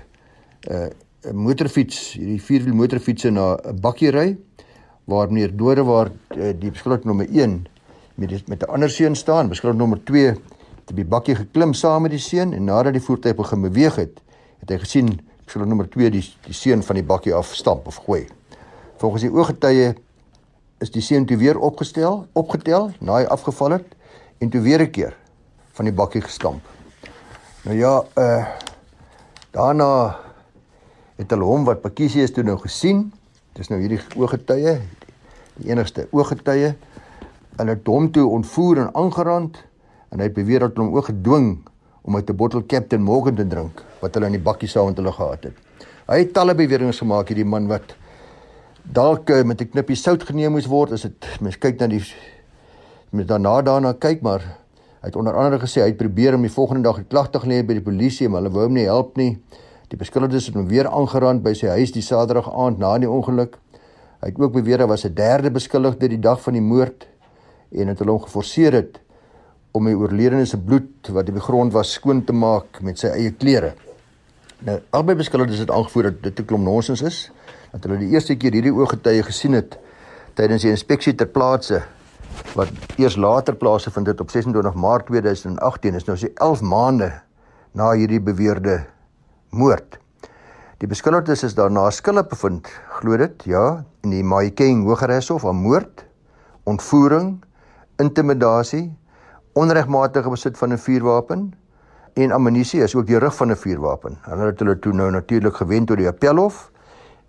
'n 0.70 0.92
'n 1.22 1.38
motorfiets, 1.38 2.16
hierdie 2.18 2.42
vierwiel 2.42 2.74
motorfiets 2.74 3.28
na 3.30 3.54
'n 3.56 3.80
bakkie 3.82 4.10
ry 4.10 4.38
waar 5.06 5.28
meneer 5.30 5.52
Dode 5.56 5.84
waar 5.84 6.10
eh, 6.30 6.54
die 6.58 6.72
beskryf 6.72 7.04
nommer 7.04 7.28
1 7.30 7.68
met 8.16 8.48
met 8.48 8.64
'n 8.64 8.72
ander 8.72 8.90
seun 8.90 9.16
staan. 9.16 9.50
Beskryf 9.50 9.76
nommer 9.76 10.04
2 10.04 10.26
het 10.26 10.90
op 10.90 10.96
die 10.96 11.06
bakkie 11.06 11.36
geklim 11.36 11.74
saam 11.74 12.02
met 12.02 12.12
die 12.12 12.20
seun 12.20 12.54
en 12.54 12.64
nadat 12.64 12.94
die 12.94 13.02
voertuig 13.02 13.36
begin 13.36 13.62
beweeg 13.62 13.96
het, 13.96 14.22
het 14.60 14.70
hy 14.70 14.78
gesien 14.78 15.20
beskryf 15.46 15.66
nommer 15.66 15.90
2 15.90 16.10
die 16.10 16.26
die 16.46 16.54
seun 16.54 16.84
van 16.84 16.96
die 16.96 17.06
bakkie 17.06 17.34
af 17.34 17.54
stamp 17.54 17.88
of 17.88 17.96
gooi. 17.96 18.28
Volgens 18.98 19.22
die 19.22 19.32
ooggetuie 19.32 19.94
is 20.80 20.92
die 20.92 21.02
seun 21.02 21.26
toe 21.26 21.38
weer 21.38 21.60
opgestel, 21.60 22.28
opgetel, 22.34 22.92
na 23.00 23.14
hy 23.14 23.24
afgeval 23.24 23.72
het 23.72 23.96
en 24.40 24.50
toe 24.50 24.62
weer 24.62 24.82
'n 24.82 24.92
keer 24.92 25.16
van 25.74 25.86
die 25.86 25.94
bakkie 25.94 26.22
gestamp. 26.22 26.62
Nou 27.64 27.78
ja, 27.78 28.04
uh 28.18 28.46
daarna 29.52 30.31
het 31.18 31.32
hulle 31.32 31.48
hom 31.48 31.66
wat 31.66 31.82
Pakisie 31.82 32.24
is 32.24 32.32
toe 32.32 32.44
nou 32.44 32.58
gesien. 32.58 33.12
Dis 33.54 33.70
nou 33.70 33.80
hierdie 33.82 34.00
ooggetuie, 34.16 34.78
die 35.58 35.70
enigste 35.70 36.08
ooggetuie. 36.12 36.76
Hulle 37.58 37.76
het 37.76 37.88
hom 37.88 38.12
toe 38.12 38.28
ontvoer 38.30 38.86
en 38.86 38.96
aangerand 38.96 39.58
en 40.12 40.20
hy 40.20 40.30
het 40.30 40.36
beweer 40.36 40.60
dat 40.60 40.76
hulle 40.76 40.88
hom 40.88 40.96
ook 40.96 41.12
gedwing 41.12 41.50
om 42.02 42.16
uit 42.16 42.30
'n 42.30 42.36
bottel 42.36 42.64
Captain 42.66 43.02
Morgan 43.02 43.36
te 43.36 43.48
drink 43.48 43.84
wat 44.02 44.14
hulle 44.14 44.26
in 44.26 44.40
die 44.40 44.46
bakkie 44.50 44.70
saam 44.70 44.86
met 44.86 44.98
hulle 44.98 45.12
gehad 45.12 45.44
het. 45.44 45.56
Hy 46.08 46.18
het 46.20 46.34
talle 46.34 46.56
beweringe 46.56 46.94
gemaak 46.94 47.28
hierdie 47.28 47.46
man 47.46 47.68
wat 47.68 47.96
dalk 48.84 49.30
uh, 49.30 49.44
met 49.44 49.62
'n 49.62 49.70
knippie 49.70 49.96
sout 49.96 50.24
geneem 50.24 50.52
moes 50.52 50.66
word 50.66 50.92
as 50.92 51.02
dit 51.02 51.28
mens 51.42 51.58
kyk 51.58 51.80
na 51.80 51.88
die 51.88 52.04
met 53.12 53.28
daarna 53.28 53.62
daarna 53.62 53.94
kyk 53.94 54.22
maar 54.22 54.42
hy 55.02 55.08
het 55.08 55.16
onder 55.16 55.34
andere 55.34 55.62
gesê 55.62 55.82
hy 55.82 55.92
het 55.92 55.98
probeer 55.98 56.36
om 56.36 56.42
die 56.42 56.52
volgende 56.52 56.82
dag 56.82 56.98
'n 56.98 57.08
klag 57.08 57.30
te 57.30 57.40
lê 57.40 57.64
by 57.64 57.74
die 57.74 57.84
polisie 57.84 58.30
maar 58.30 58.42
hulle 58.42 58.54
wou 58.54 58.64
hom 58.64 58.74
nie 58.74 58.86
help 58.86 59.18
nie 59.18 59.40
die 59.92 60.00
beskuldigdes 60.00 60.48
het 60.48 60.56
hom 60.56 60.68
weer 60.72 60.88
aangerand 60.88 61.44
by 61.44 61.54
sy 61.58 61.68
huis 61.68 61.92
die 61.92 62.06
saterdag 62.06 62.48
aand 62.50 62.80
na 62.80 62.98
die 62.98 63.10
ongeluk 63.10 63.58
hy 64.22 64.30
het 64.30 64.40
ook 64.40 64.54
beweer 64.54 64.78
daar 64.84 64.92
was 64.92 65.06
'n 65.06 65.14
derde 65.14 65.52
beskuldigde 65.52 66.08
die 66.08 66.20
dag 66.20 66.42
van 66.42 66.54
die 66.54 66.62
moord 66.62 67.08
en 67.72 67.88
het 67.88 68.00
hulle 68.00 68.12
hom 68.12 68.24
geforseer 68.24 68.74
het 68.74 69.00
om 69.72 69.88
die 69.88 69.96
oorledene 69.96 70.46
se 70.46 70.58
bloed 70.58 71.12
wat 71.16 71.30
op 71.30 71.38
die 71.38 71.44
grond 71.44 71.74
was 71.74 71.94
skoon 71.96 72.24
te 72.24 72.34
maak 72.34 72.82
met 72.84 73.00
sy 73.00 73.08
eie 73.08 73.32
klere. 73.32 73.74
Nou 74.68 74.80
albei 74.92 75.16
beskuldigdes 75.16 75.64
het 75.64 75.72
aangevoer 75.72 76.04
dat 76.04 76.24
dit 76.24 76.40
'n 76.40 76.46
klomp 76.46 76.64
nonsens 76.64 77.02
is, 77.02 77.32
dat 77.72 77.84
hulle 77.84 77.98
die 77.98 78.12
eerste 78.12 78.36
keer 78.36 78.52
hierdie 78.52 78.74
ooggetuie 78.74 79.24
gesien 79.24 79.54
het 79.54 79.78
tydens 80.36 80.62
die 80.62 80.72
inspeksie 80.72 81.16
ter 81.16 81.28
plaatse 81.28 81.82
wat 82.56 82.70
eers 82.98 83.16
later 83.16 83.56
plaasgevind 83.56 84.08
het 84.08 84.22
op 84.22 84.30
26 84.30 84.74
Maart 84.74 85.06
2018 85.06 85.96
is 85.96 86.06
nou 86.06 86.18
sy 86.18 86.32
11 86.36 86.62
maande 86.62 87.12
na 87.74 87.92
hierdie 87.92 88.20
beweerde 88.20 88.86
moord. 89.52 90.00
Die 90.80 90.88
beskuldigdes 90.90 91.44
is 91.44 91.56
daarna 91.56 91.90
skuldig 91.92 92.30
bevind, 92.32 92.68
glo 92.98 93.18
dit, 93.20 93.44
ja, 93.46 93.84
in 94.04 94.16
die 94.16 94.24
Mahikeng 94.24 94.86
Hooggeregshof 94.88 95.46
aan 95.46 95.60
moord, 95.62 96.06
ontvoering, 96.64 97.36
intimidasie, 98.02 98.88
onregmatige 99.54 100.30
besit 100.32 100.58
van 100.58 100.74
'n 100.74 100.78
vuurwapen 100.78 101.52
en 102.14 102.32
ammunisie 102.32 102.82
is 102.84 102.96
ook 102.96 103.08
die 103.08 103.20
rug 103.20 103.36
van 103.36 103.52
'n 103.52 103.56
vuurwapen. 103.56 104.18
Hulle 104.22 104.46
het 104.46 104.60
hulle 104.60 104.80
toe 104.80 104.94
nou 104.94 105.12
natuurlik 105.12 105.56
gewend 105.56 105.88
tot 105.88 105.98
die 105.98 106.08
appelhof. 106.08 106.72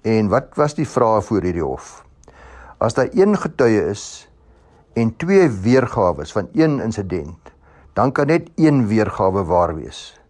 En 0.03 0.29
wat 0.29 0.55
was 0.55 0.75
die 0.75 0.89
vraag 0.89 1.25
voor 1.25 1.43
hierdie 1.43 1.63
hof? 1.63 2.05
As 2.79 2.95
daar 2.95 3.09
een 3.11 3.39
getuie 3.39 3.87
is 3.87 4.29
en 4.93 5.17
twee 5.17 5.49
weergawe 5.49 6.27
van 6.27 6.49
een 6.53 6.81
insident, 6.81 7.53
dan 7.93 8.13
kan 8.13 8.27
net 8.27 8.51
een 8.57 8.87
weergawe 8.87 9.45
waar 9.45 9.75
wees. 9.75 10.22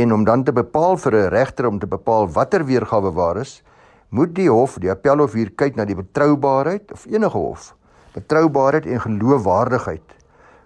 En 0.00 0.12
om 0.12 0.24
dan 0.24 0.44
te 0.44 0.52
bepaal 0.52 0.96
vir 0.96 1.14
'n 1.14 1.28
regter 1.28 1.66
om 1.66 1.78
te 1.78 1.86
bepaal 1.86 2.28
watter 2.28 2.64
weergawe 2.64 3.10
waar 3.12 3.36
is, 3.36 3.62
moet 4.08 4.34
die 4.34 4.48
hof, 4.50 4.78
die 4.78 4.90
appelhof 4.90 5.32
hier 5.32 5.50
kyk 5.50 5.76
na 5.76 5.84
die 5.84 5.94
betroubaarheid 5.94 6.92
of 6.92 7.04
enige 7.06 7.38
hof, 7.38 7.74
betroubaarheid 8.14 8.86
en 8.86 9.00
geloofwaardigheid 9.00 10.16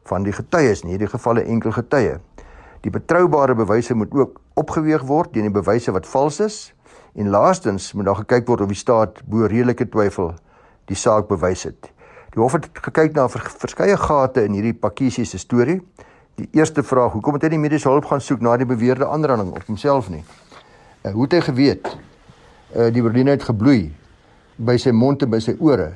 van 0.04 0.22
die 0.22 0.32
getuies, 0.32 0.82
in 0.82 0.88
hierdie 0.88 1.10
geval 1.10 1.34
'n 1.34 1.46
enkel 1.46 1.72
getuie. 1.72 2.18
Die 2.80 2.90
betroubare 2.90 3.54
bewyse 3.54 3.94
moet 3.94 4.12
ook 4.12 4.40
opgeweeg 4.54 5.02
word 5.02 5.32
teen 5.32 5.48
die 5.48 5.60
bewyse 5.62 5.92
wat 5.92 6.06
vals 6.06 6.40
is 6.40 6.74
en 7.14 7.28
laastens 7.28 7.92
moet 7.92 8.04
daar 8.04 8.22
gekyk 8.22 8.46
word 8.46 8.60
of 8.60 8.68
die 8.68 8.76
staat 8.76 9.22
bo 9.26 9.46
redelike 9.46 9.88
twyfel 9.88 10.34
die 10.84 10.96
saak 10.96 11.28
bewys 11.28 11.62
het. 11.62 11.92
Die 12.30 12.42
hof 12.42 12.52
het 12.52 12.68
gekyk 12.72 13.14
na 13.14 13.28
verskeie 13.28 13.96
gate 13.96 14.44
in 14.44 14.52
hierdie 14.52 14.74
Pakkie 14.74 15.10
se 15.10 15.38
storie. 15.38 15.80
Die 16.34 16.48
eerste 16.50 16.82
vraag, 16.82 17.12
hoekom 17.14 17.36
het 17.36 17.44
hy 17.46 17.52
nie 17.52 17.60
mediese 17.62 17.86
hulp 17.86 18.08
gaan 18.10 18.22
soek 18.22 18.40
na 18.42 18.56
die 18.58 18.66
beweerde 18.66 19.06
aanranding 19.06 19.52
op 19.54 19.68
homself 19.68 20.08
nie? 20.10 20.24
Uh, 21.04 21.12
hoe 21.12 21.28
het 21.28 21.36
hy 21.36 21.42
geweet? 21.46 21.86
Uh 22.74 22.88
die 22.90 23.04
Berliner 23.04 23.36
het 23.36 23.44
gebloei 23.46 23.92
by 24.58 24.74
sy 24.82 24.90
mond 24.90 25.22
en 25.22 25.30
by 25.30 25.38
sy 25.38 25.54
ore. 25.62 25.92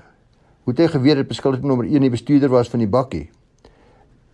Hoe 0.62 0.74
het 0.74 0.84
hy 0.84 0.86
geweet 0.92 1.18
dat 1.18 1.30
beskuldigde 1.32 1.66
nommer 1.66 1.88
1 1.90 2.06
die 2.06 2.12
bestuurder 2.12 2.52
was 2.52 2.70
van 2.70 2.84
die 2.84 2.90
bakkie? 2.90 3.24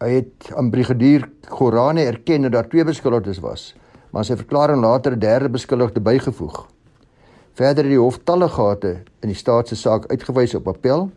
Hy 0.05 0.11
het 0.19 0.51
aan 0.53 0.69
brigadier 0.75 1.25
Gorane 1.49 2.05
erken 2.05 2.45
dat 2.45 2.53
daar 2.53 2.69
twee 2.69 2.85
beskuldigdes 2.85 3.41
was, 3.41 3.71
maar 4.13 4.29
sy 4.29 4.37
verklaring 4.37 4.85
later 4.85 5.17
'n 5.17 5.25
derde 5.25 5.49
beskuldigde 5.49 6.05
bygevoeg. 6.05 6.67
Verder 7.55 7.85
het 7.85 7.95
die 7.95 8.03
hof 8.03 8.19
talle 8.25 8.49
gate 8.49 9.05
in 9.23 9.33
die 9.33 9.41
staat 9.41 9.69
se 9.69 9.77
saak 9.77 10.11
uitgewys 10.11 10.55
op 10.55 10.69
appel. 10.69 11.11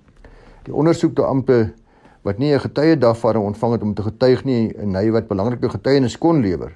Die 0.64 0.74
ondersoek 0.74 1.16
toe 1.16 1.26
amper 1.26 1.74
wat 2.28 2.38
nie 2.38 2.54
'n 2.54 2.60
getuie 2.60 2.98
daarvan 2.98 3.38
ontvang 3.38 3.72
het 3.74 3.82
om 3.82 3.94
te 3.94 4.04
getuig 4.04 4.44
nie 4.44 4.74
en 4.76 4.96
hy 4.96 5.12
wat 5.12 5.28
belangrike 5.28 5.70
getuienis 5.70 6.18
kon 6.18 6.42
lewer. 6.42 6.72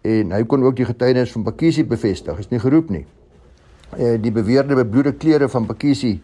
En 0.00 0.32
hy 0.32 0.44
kon 0.44 0.62
ook 0.64 0.76
die 0.76 0.84
getuienis 0.84 1.32
van 1.32 1.42
Pakisi 1.42 1.84
bevestig, 1.84 2.38
is 2.38 2.48
nie 2.48 2.60
geroep 2.60 2.90
nie. 2.90 3.04
Eh 3.98 4.22
die 4.22 4.32
beweerde 4.32 4.74
bebloede 4.74 5.12
klere 5.12 5.48
van 5.48 5.66
Pakisi 5.66 6.20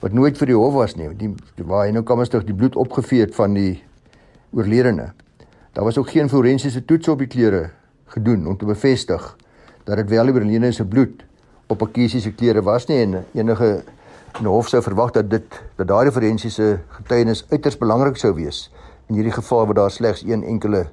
wat 0.00 0.12
nooit 0.12 0.38
vir 0.38 0.46
die 0.46 0.54
hof 0.54 0.74
was 0.74 0.94
nie, 0.96 1.08
die 1.16 1.34
waar 1.64 1.86
hy 1.86 1.92
nou 1.92 2.02
kamstig 2.02 2.44
die 2.44 2.54
bloed 2.54 2.76
opgevee 2.76 3.20
het 3.20 3.34
van 3.34 3.54
die 3.54 3.82
oorledene. 4.52 5.12
Daar 5.72 5.84
was 5.84 5.98
ook 5.98 6.10
geen 6.10 6.28
forensiese 6.28 6.84
toets 6.84 7.08
op 7.08 7.18
die 7.18 7.26
klere 7.26 7.70
gedoen 8.06 8.46
om 8.46 8.56
te 8.56 8.64
bevestig 8.64 9.36
dat 9.84 9.96
dit 9.96 10.08
wel 10.08 10.24
die 10.24 10.34
oorledene 10.34 10.72
se 10.72 10.84
bloed 10.84 11.24
op 11.66 11.82
Akisi 11.82 12.20
se 12.20 12.32
klere 12.32 12.62
was 12.62 12.86
nie 12.86 13.02
en 13.02 13.24
enige 13.34 13.82
in 14.38 14.46
hof 14.46 14.68
sou 14.70 14.78
verwag 14.82 15.10
dat 15.16 15.30
dit 15.30 15.54
dat 15.80 15.88
daardie 15.90 16.12
forensiese 16.14 16.78
getuienis 16.94 17.40
uiters 17.50 17.78
belangrik 17.78 18.18
sou 18.20 18.30
wees 18.36 18.68
in 19.10 19.16
hierdie 19.18 19.34
geval 19.34 19.64
waar 19.66 19.74
daar 19.74 19.90
slegs 19.90 20.22
een 20.22 20.44
enkele 20.46 20.84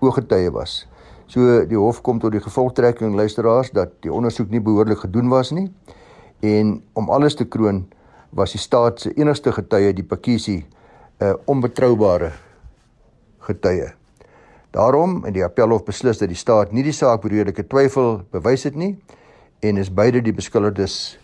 ooggetuie 0.00 0.48
was. 0.54 0.86
So 1.28 1.64
die 1.68 1.76
hof 1.76 2.00
kom 2.00 2.20
tot 2.22 2.32
die 2.32 2.40
gevolgtrekking 2.40 3.12
luisteraars 3.16 3.72
dat 3.76 3.92
die 4.06 4.12
ondersoek 4.12 4.48
nie 4.50 4.62
behoorlik 4.64 5.02
gedoen 5.04 5.28
was 5.28 5.52
nie 5.52 5.66
en 6.40 6.78
om 6.92 7.10
alles 7.12 7.36
te 7.36 7.44
kroon 7.44 7.82
was 8.30 8.56
die 8.56 8.60
staat 8.60 9.00
se 9.00 9.12
enigste 9.12 9.52
getuie 9.52 9.92
die 9.92 10.04
Pakisi 10.04 10.64
'n 10.64 11.24
uh, 11.24 11.34
onbetroubare 11.44 12.32
getuie. 13.38 13.92
Daarom 14.70 15.24
het 15.24 15.34
die 15.34 15.44
appelhof 15.44 15.84
beslis 15.84 16.18
dat 16.18 16.28
die 16.28 16.40
staat 16.40 16.72
nie 16.72 16.82
die 16.82 16.92
saak 16.92 17.20
behoorlike 17.20 17.66
twyfel 17.66 18.24
bewys 18.30 18.64
het 18.64 18.74
nie 18.74 18.96
en 19.60 19.76
is 19.76 19.92
beide 19.92 20.22
die 20.22 20.32
beskuldigdes 20.32 21.18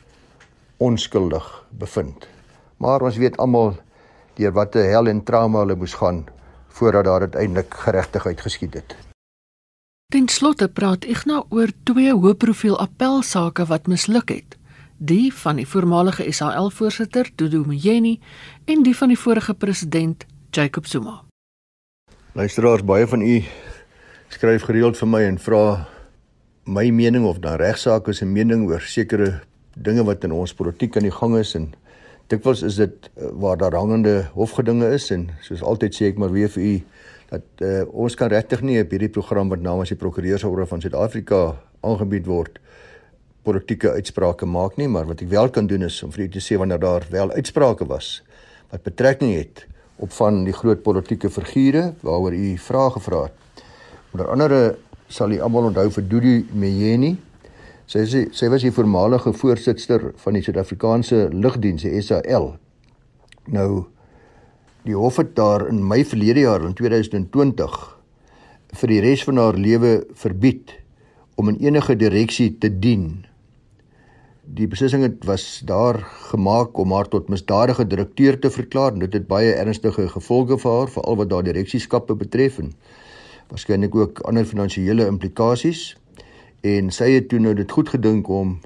onskuldig 0.81 1.47
bevind. 1.71 2.27
Maar 2.81 3.05
ons 3.05 3.16
weet 3.21 3.37
almal 3.37 3.77
deur 4.40 4.53
watter 4.57 4.88
hel 4.88 5.11
en 5.12 5.23
trauma 5.25 5.64
hulle 5.64 5.77
moes 5.77 5.95
gaan 6.01 6.25
voordat 6.81 7.05
daar 7.05 7.21
uiteindelik 7.21 7.75
geregtigheid 7.75 8.40
geskied 8.40 8.75
het. 8.75 8.97
Ten 10.11 10.29
slotte 10.29 10.69
praat 10.69 11.05
Ignas 11.05 11.45
oor 11.49 11.71
twee 11.85 12.12
hoëprofiel 12.12 12.79
appelsake 12.81 13.66
wat 13.66 13.87
misluk 13.87 14.33
het. 14.33 14.57
Die 14.99 15.33
van 15.35 15.61
die 15.61 15.66
voormalige 15.69 16.27
SAL-voorsitter 16.33 17.31
Dudu 17.37 17.62
Mjeni 17.66 18.19
en 18.64 18.83
die 18.83 18.97
van 18.97 19.12
die 19.12 19.19
vorige 19.19 19.55
president 19.55 20.27
Jacob 20.51 20.87
Zuma. 20.87 21.23
Luisteraars, 22.33 22.85
baie 22.85 23.07
van 23.07 23.23
u 23.23 23.43
skryf 24.29 24.62
gereeld 24.62 24.99
vir 24.99 25.09
my 25.09 25.23
en 25.27 25.38
vra 25.38 25.62
my 26.64 26.90
mening 26.90 27.25
of 27.27 27.38
dan 27.43 27.59
regsaake 27.59 28.12
se 28.14 28.27
mening 28.27 28.69
oor 28.69 28.81
sekere 28.81 29.40
dinge 29.75 30.05
wat 30.05 30.25
in 30.25 30.33
ons 30.33 30.55
politiek 30.55 30.97
aan 30.97 31.09
die 31.09 31.15
gang 31.15 31.37
is 31.39 31.55
en 31.59 31.71
dikwels 32.31 32.63
is 32.67 32.79
dit 32.81 33.11
uh, 33.11 33.31
waar 33.43 33.59
daar 33.59 33.75
hangende 33.79 34.31
hofgedinge 34.35 34.91
is 34.95 35.11
en 35.11 35.29
soos 35.47 35.63
altyd 35.63 35.97
sê 35.97 36.11
ek 36.11 36.19
maar 36.19 36.33
weer 36.35 36.51
vir 36.57 36.63
u 36.63 36.75
dat 37.31 37.63
uh, 37.63 37.83
ons 37.95 38.15
kan 38.19 38.31
regtig 38.31 38.63
nie 38.67 38.81
op 38.83 38.91
hierdie 38.91 39.13
program 39.13 39.51
wat 39.53 39.63
namens 39.63 39.93
die 39.93 39.99
prokureursorde 39.99 40.67
van 40.67 40.83
Suid-Afrika 40.83 41.43
aangebied 41.87 42.27
word 42.27 42.59
politieke 43.47 43.95
uitsprake 43.97 44.47
maak 44.47 44.77
nie, 44.77 44.89
maar 44.91 45.07
wat 45.09 45.23
ek 45.25 45.31
wel 45.33 45.49
kan 45.55 45.69
doen 45.71 45.87
is 45.87 45.97
om 46.05 46.13
vir 46.13 46.27
u 46.27 46.29
te 46.35 46.43
sê 46.45 46.59
wanneer 46.61 46.81
daar 46.83 47.07
wel 47.13 47.33
uitsprake 47.33 47.87
was 47.89 48.21
wat 48.71 48.85
betrekking 48.87 49.33
het 49.35 49.65
op 50.01 50.13
van 50.17 50.45
die 50.47 50.55
groot 50.55 50.83
politieke 50.85 51.31
figure 51.33 51.91
waaroor 52.07 52.37
u 52.37 52.53
vrae 52.59 52.93
gevra 52.97 53.23
het. 53.27 53.65
Onder 54.15 54.31
andere 54.31 54.61
sal 55.09 55.33
u 55.35 55.41
almal 55.43 55.71
onthou 55.71 55.89
vir 55.97 56.07
Dudu 56.09 56.35
Meyeni. 56.53 57.17
Sy 57.90 58.05
sê 58.07 58.20
sy 58.31 58.46
was 58.53 58.62
die 58.62 58.70
voormalige 58.70 59.33
voorsitter 59.35 60.12
van 60.22 60.37
die 60.37 60.44
Suid-Afrikaanse 60.46 61.24
Lugdiens, 61.35 61.83
die 61.83 62.03
SAL. 62.07 62.53
Nou 63.50 63.70
die 64.87 64.94
hof 64.94 65.18
het 65.18 65.35
daar 65.37 65.66
in 65.68 65.83
Mei 65.85 66.05
verlede 66.07 66.44
jaar 66.46 66.62
in 66.64 66.76
2020 66.79 67.74
vir 68.81 68.92
die 68.94 69.00
res 69.03 69.24
van 69.26 69.40
haar 69.42 69.59
lewe 69.59 69.90
verbied 70.16 70.72
om 71.37 71.50
in 71.50 71.59
enige 71.66 71.96
direksie 71.98 72.53
te 72.62 72.70
dien 72.70 73.26
die 74.57 74.66
beslissing 74.70 75.03
het 75.05 75.26
was 75.29 75.61
daar 75.66 76.00
gemaak 76.31 76.79
om 76.79 76.94
haar 76.94 77.11
tot 77.11 77.29
misdadige 77.29 77.85
direkteur 77.87 78.38
te 78.40 78.50
verklaar 78.50 78.94
en 78.94 79.05
dit 79.05 79.18
het 79.18 79.29
baie 79.29 79.53
ernstige 79.53 80.09
gevolge 80.14 80.59
vir 80.62 80.79
haar 80.79 80.90
veral 80.94 81.18
wat 81.20 81.31
daar 81.31 81.46
direksieskappe 81.46 82.16
betref 82.22 82.59
en 82.62 82.72
waarskynlik 83.50 83.94
ook 83.94 84.22
ander 84.31 84.46
finansiële 84.46 85.07
implikasies 85.11 85.90
en 86.66 86.90
sy 86.94 87.11
het 87.14 87.29
toe 87.31 87.40
nou 87.40 87.55
dit 87.55 87.70
goed 87.70 87.88
gedink 87.88 88.29
om 88.29 88.59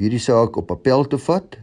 hierdie 0.00 0.22
saak 0.22 0.56
op 0.56 0.70
appel 0.70 1.06
te 1.10 1.18
vat 1.18 1.58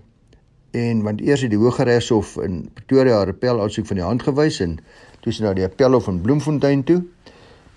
en 0.77 1.03
want 1.05 1.21
eers 1.21 1.45
het 1.45 1.53
die 1.53 1.59
Hooggeregshof 1.61 2.35
in 2.45 2.67
Pretoria 2.75 3.21
haar 3.21 3.33
appel 3.33 3.61
aansoek 3.63 3.87
van 3.89 4.01
die 4.01 4.05
hand 4.05 4.25
gewys 4.27 4.61
en 4.63 4.77
toe 5.23 5.33
sy 5.33 5.43
na 5.43 5.53
die 5.57 5.65
appelhof 5.65 6.09
van 6.09 6.21
Bloemfontein 6.21 6.83
toe 6.87 7.01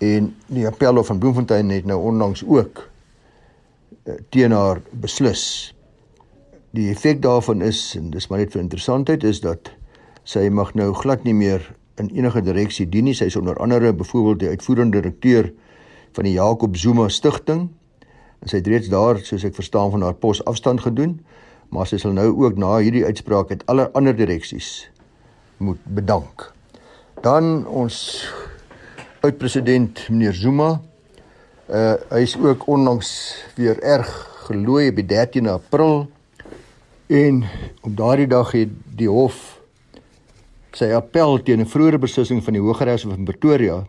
en 0.03 0.31
die 0.51 0.67
appelhof 0.67 1.11
van 1.13 1.19
Bloemfontein 1.19 1.71
het 1.73 1.85
nou 1.89 1.99
onlangs 2.11 2.43
ook 2.47 2.87
eh, 4.05 4.17
teen 4.29 4.51
haar 4.51 4.81
beslis 4.91 5.73
Die 6.71 6.87
effek 6.87 7.19
daarvan 7.21 7.61
is 7.61 7.97
en 7.99 8.13
dis 8.13 8.29
maar 8.31 8.39
net 8.39 8.53
vir 8.53 8.61
interessantheid 8.61 9.25
is 9.27 9.41
dat 9.43 9.73
sy 10.23 10.45
mag 10.47 10.69
nou 10.79 10.93
glad 10.95 11.25
nie 11.27 11.35
meer 11.35 11.65
in 11.99 12.07
enige 12.15 12.39
direksie 12.45 12.85
dien 12.87 13.09
nie. 13.09 13.15
Sy 13.17 13.27
is 13.27 13.35
onder 13.35 13.57
andere 13.59 13.91
byvoorbeeld 13.91 14.39
die 14.39 14.51
uitvoerende 14.53 15.01
direkteur 15.01 15.49
van 16.15 16.29
die 16.29 16.37
Jakob 16.37 16.77
Zuma 16.79 17.09
Stichting. 17.11 17.67
En 18.41 18.49
sy 18.49 18.59
het 18.61 18.67
reeds 18.67 18.89
daar, 18.89 19.19
soos 19.21 19.45
ek 19.47 19.55
verstaan, 19.55 19.91
van 19.93 20.05
haar 20.05 20.17
pos 20.17 20.41
afstand 20.49 20.81
gedoen, 20.81 21.19
maar 21.69 21.87
sy 21.87 21.97
sal 22.01 22.15
nou 22.17 22.27
ook 22.43 22.57
na 22.59 22.77
hierdie 22.81 23.05
uitspraak 23.05 23.53
uit 23.53 23.65
alle 23.71 23.89
ander 23.93 24.15
direksies 24.15 24.89
moet 25.57 25.79
bedank. 25.85 26.49
Dan 27.21 27.67
ons 27.67 28.25
oud-president 29.21 30.07
meneer 30.09 30.33
Zuma. 30.33 30.81
Uh 31.69 31.93
hy 32.09 32.25
is 32.25 32.33
ook 32.37 32.65
onlangs 32.67 33.11
weer 33.55 33.79
erg 33.79 34.09
gelooi 34.49 34.89
op 34.89 34.97
die 34.97 35.05
13 35.05 35.47
April 35.47 36.09
En 37.11 37.43
op 37.81 37.97
daardie 37.97 38.27
dag 38.27 38.51
het 38.51 38.69
die 38.95 39.09
hof 39.11 39.59
sy 40.71 40.87
appel 40.95 41.41
teen 41.43 41.59
'n 41.59 41.67
vroeëre 41.67 41.99
beslissing 41.99 42.43
van 42.43 42.53
die 42.53 42.61
Hooggeregs 42.61 43.03
Hof 43.03 43.17
in 43.17 43.27
Pretoria. 43.27 43.83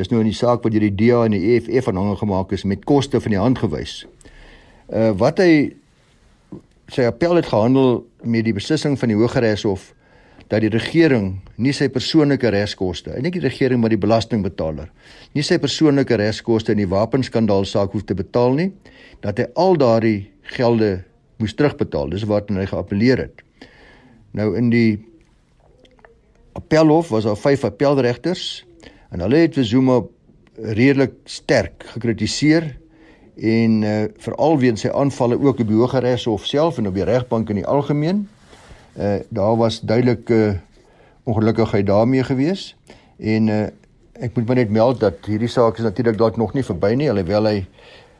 Dis 0.00 0.08
nou 0.08 0.22
in 0.22 0.30
die 0.30 0.36
saak 0.36 0.64
wat 0.64 0.72
deur 0.72 0.86
die 0.86 0.94
DA 0.96 1.26
en 1.28 1.34
die 1.36 1.58
EFF 1.58 1.90
aanhang 1.92 2.16
gemaak 2.16 2.54
is 2.56 2.64
met 2.64 2.86
koste 2.88 3.20
van 3.20 3.34
die 3.34 3.40
hand 3.40 3.60
gewys. 3.60 4.00
Uh 4.88 5.10
wat 5.20 5.42
hy 5.42 5.74
sy 6.90 7.04
appel 7.06 7.36
het 7.36 7.50
gehandel 7.50 8.00
met 8.24 8.46
die 8.48 8.54
beslissing 8.56 8.96
van 8.98 9.12
die 9.12 9.18
Hooggeregs 9.18 9.66
Hof 9.68 9.90
dat 10.50 10.64
die 10.64 10.70
regering 10.72 11.36
nie 11.62 11.72
sy 11.76 11.86
persoonlike 11.92 12.50
regskoste, 12.50 13.12
en 13.14 13.22
nie 13.22 13.30
die 13.30 13.44
regering 13.44 13.78
maar 13.78 13.92
die 13.92 14.00
belastingbetaler, 14.00 14.88
nie 15.36 15.44
sy 15.46 15.60
persoonlike 15.62 16.16
regskoste 16.18 16.74
in 16.74 16.80
die 16.82 16.88
wapenskandaal 16.90 17.68
saak 17.68 17.94
hoef 17.94 18.02
te 18.08 18.16
betaal 18.18 18.56
nie, 18.58 18.70
dat 19.22 19.38
hy 19.38 19.46
al 19.60 19.78
daardie 19.78 20.24
gelde 20.56 20.96
moes 21.38 21.54
terugbetaal. 21.54 22.10
Dis 22.10 22.26
wat 22.26 22.50
hy 22.50 22.66
geappeleer 22.66 23.28
het. 23.28 23.44
Nou 24.34 24.50
in 24.58 24.72
die 24.74 24.98
appelhof 26.58 27.12
was 27.14 27.28
daar 27.28 27.38
vyf 27.38 27.68
appelregters 27.68 28.64
en 29.10 29.24
hulle 29.24 29.42
het 29.44 29.56
vir 29.58 29.66
Zuma 29.66 30.00
redelik 30.60 31.16
sterk 31.24 31.86
gekritiseer 31.94 32.68
en 33.40 33.82
uh, 33.82 34.04
veral 34.20 34.58
weens 34.60 34.84
sy 34.84 34.90
aanvalle 34.92 35.38
ook 35.40 35.62
op 35.62 35.68
die 35.68 35.78
Hooggeregshof 35.78 36.46
self 36.46 36.78
en 36.78 36.90
op 36.90 36.98
die 36.98 37.06
regbank 37.08 37.50
in 37.50 37.62
die 37.62 37.66
algemeen. 37.66 38.26
Uh 38.98 39.20
daar 39.28 39.56
was 39.56 39.80
duidelike 39.80 40.34
uh, 40.34 40.56
ongelukkigheid 41.24 41.86
daarmee 41.86 42.24
gewees 42.24 42.74
en 43.18 43.48
uh 43.48 43.66
ek 44.20 44.34
moet 44.36 44.46
maar 44.46 44.56
net 44.56 44.70
meld 44.70 44.98
dat 45.00 45.24
hierdie 45.24 45.48
saak 45.48 45.78
is 45.78 45.86
natuurlik 45.86 46.18
dalk 46.18 46.36
nog 46.36 46.52
nie 46.52 46.64
verby 46.64 46.90
nie 46.92 47.08
alhoewel 47.08 47.46
hy 47.48 47.60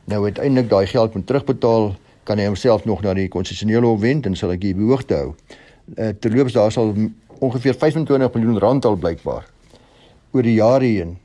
nou 0.09 0.23
uiteindelik 0.25 0.69
daai 0.69 0.87
geld 0.89 1.13
moet 1.13 1.27
terugbetaal 1.29 1.91
kan 2.25 2.41
hy 2.41 2.47
homself 2.49 2.87
nog 2.89 3.03
na 3.05 3.13
die 3.13 3.27
konstitusionele 3.29 3.85
hof 3.85 3.99
wend 4.01 4.25
en 4.25 4.35
sal 4.35 4.55
ek 4.55 4.63
hier 4.65 4.79
behoogte 4.79 5.19
hou. 5.19 5.35
Uh 5.97 6.13
terloops 6.17 6.57
daar 6.57 6.71
sal 6.71 6.95
ongeveer 7.39 7.77
25 7.77 8.33
miljoen 8.33 8.59
rand 8.63 8.85
al 8.85 8.97
blykbaar 8.97 9.50
oor 10.31 10.47
die 10.47 10.57
jare 10.59 10.87
heen 10.87 11.17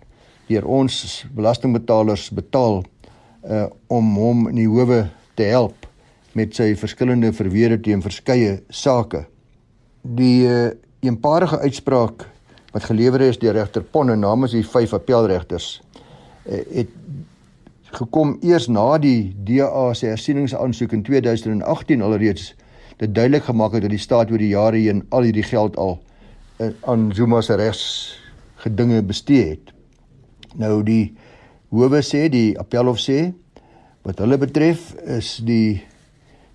deur 0.47 0.67
ons 0.67 1.25
belastingbetalers 1.35 2.31
betaal 2.35 2.83
uh 3.47 3.67
om 3.93 4.15
hom 4.19 4.49
in 4.51 4.59
die 4.59 4.71
howe 4.71 5.05
te 5.39 5.47
help 5.51 5.87
met 6.37 6.55
sy 6.55 6.73
verskillende 6.77 7.31
verweere 7.33 7.79
teen 7.81 8.03
verskeie 8.05 8.59
sake. 8.69 9.23
Die 10.03 10.45
uh, 10.45 10.73
eenparige 11.07 11.59
uitspraak 11.63 12.27
wat 12.75 12.89
gelewer 12.91 13.23
is 13.25 13.39
deur 13.41 13.57
regter 13.57 13.85
Ponne 13.85 14.17
namens 14.21 14.53
die 14.53 14.65
vyf 14.67 14.93
appelregters 14.99 15.79
uh, 16.45 16.61
het 16.75 16.93
gekom 17.97 18.37
eers 18.45 18.67
na 18.69 18.99
die 19.01 19.33
DA 19.47 19.87
se 19.95 20.11
hersieningsaansoek 20.11 20.93
in 20.93 21.07
2018 21.07 22.03
alreeds 22.05 22.51
dit 23.01 23.15
duidelik 23.15 23.47
gemaak 23.47 23.77
het 23.77 23.87
dat 23.87 23.95
die 23.95 24.03
staat 24.03 24.31
oor 24.33 24.43
die 24.43 24.53
jare 24.53 24.81
heen 24.83 25.05
al 25.15 25.29
hierdie 25.29 25.47
geld 25.47 25.79
al 25.81 25.97
uh, 26.59 26.73
aan 26.91 27.09
Zuma 27.15 27.41
se 27.41 27.57
regs 27.57 27.87
gedinge 28.63 29.03
bestee 29.03 29.51
het. 29.55 29.73
Nou 30.57 30.81
die 30.87 31.15
howe 31.75 32.01
sê 32.05 32.27
die 32.33 32.55
appelhof 32.59 33.01
sê 33.03 33.33
wat 34.07 34.23
hulle 34.23 34.39
betref 34.39 34.93
is 35.19 35.37
die 35.45 35.83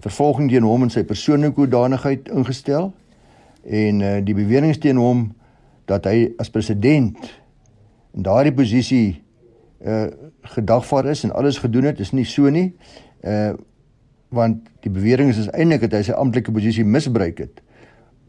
vervolging 0.02 0.50
teen 0.50 0.66
hom 0.66 0.88
in 0.88 0.94
sy 0.94 1.04
persoonlike 1.06 1.60
hoedanigheid 1.60 2.32
ingestel 2.32 2.90
en 3.62 4.02
uh, 4.02 4.14
die 4.26 4.36
beweringe 4.38 4.80
teen 4.82 4.98
hom 4.98 5.28
dat 5.90 6.08
hy 6.10 6.32
as 6.42 6.50
president 6.50 7.20
in 8.16 8.26
daardie 8.28 8.56
posisie 8.56 9.22
uh 9.82 10.08
gedagvaar 10.42 11.08
is 11.10 11.24
en 11.24 11.32
alles 11.38 11.58
gedoen 11.62 11.88
het 11.90 12.00
is 12.02 12.12
nie 12.14 12.26
so 12.26 12.50
nie. 12.50 12.72
Uh 13.22 13.54
want 14.32 14.70
die 14.86 14.90
bewering 14.94 15.30
is 15.30 15.50
eintlik 15.52 15.82
dat 15.84 15.98
hy 15.98 16.02
sy 16.08 16.16
amptelike 16.16 16.54
posisie 16.56 16.86
misbruik 16.88 17.42
het 17.44 17.60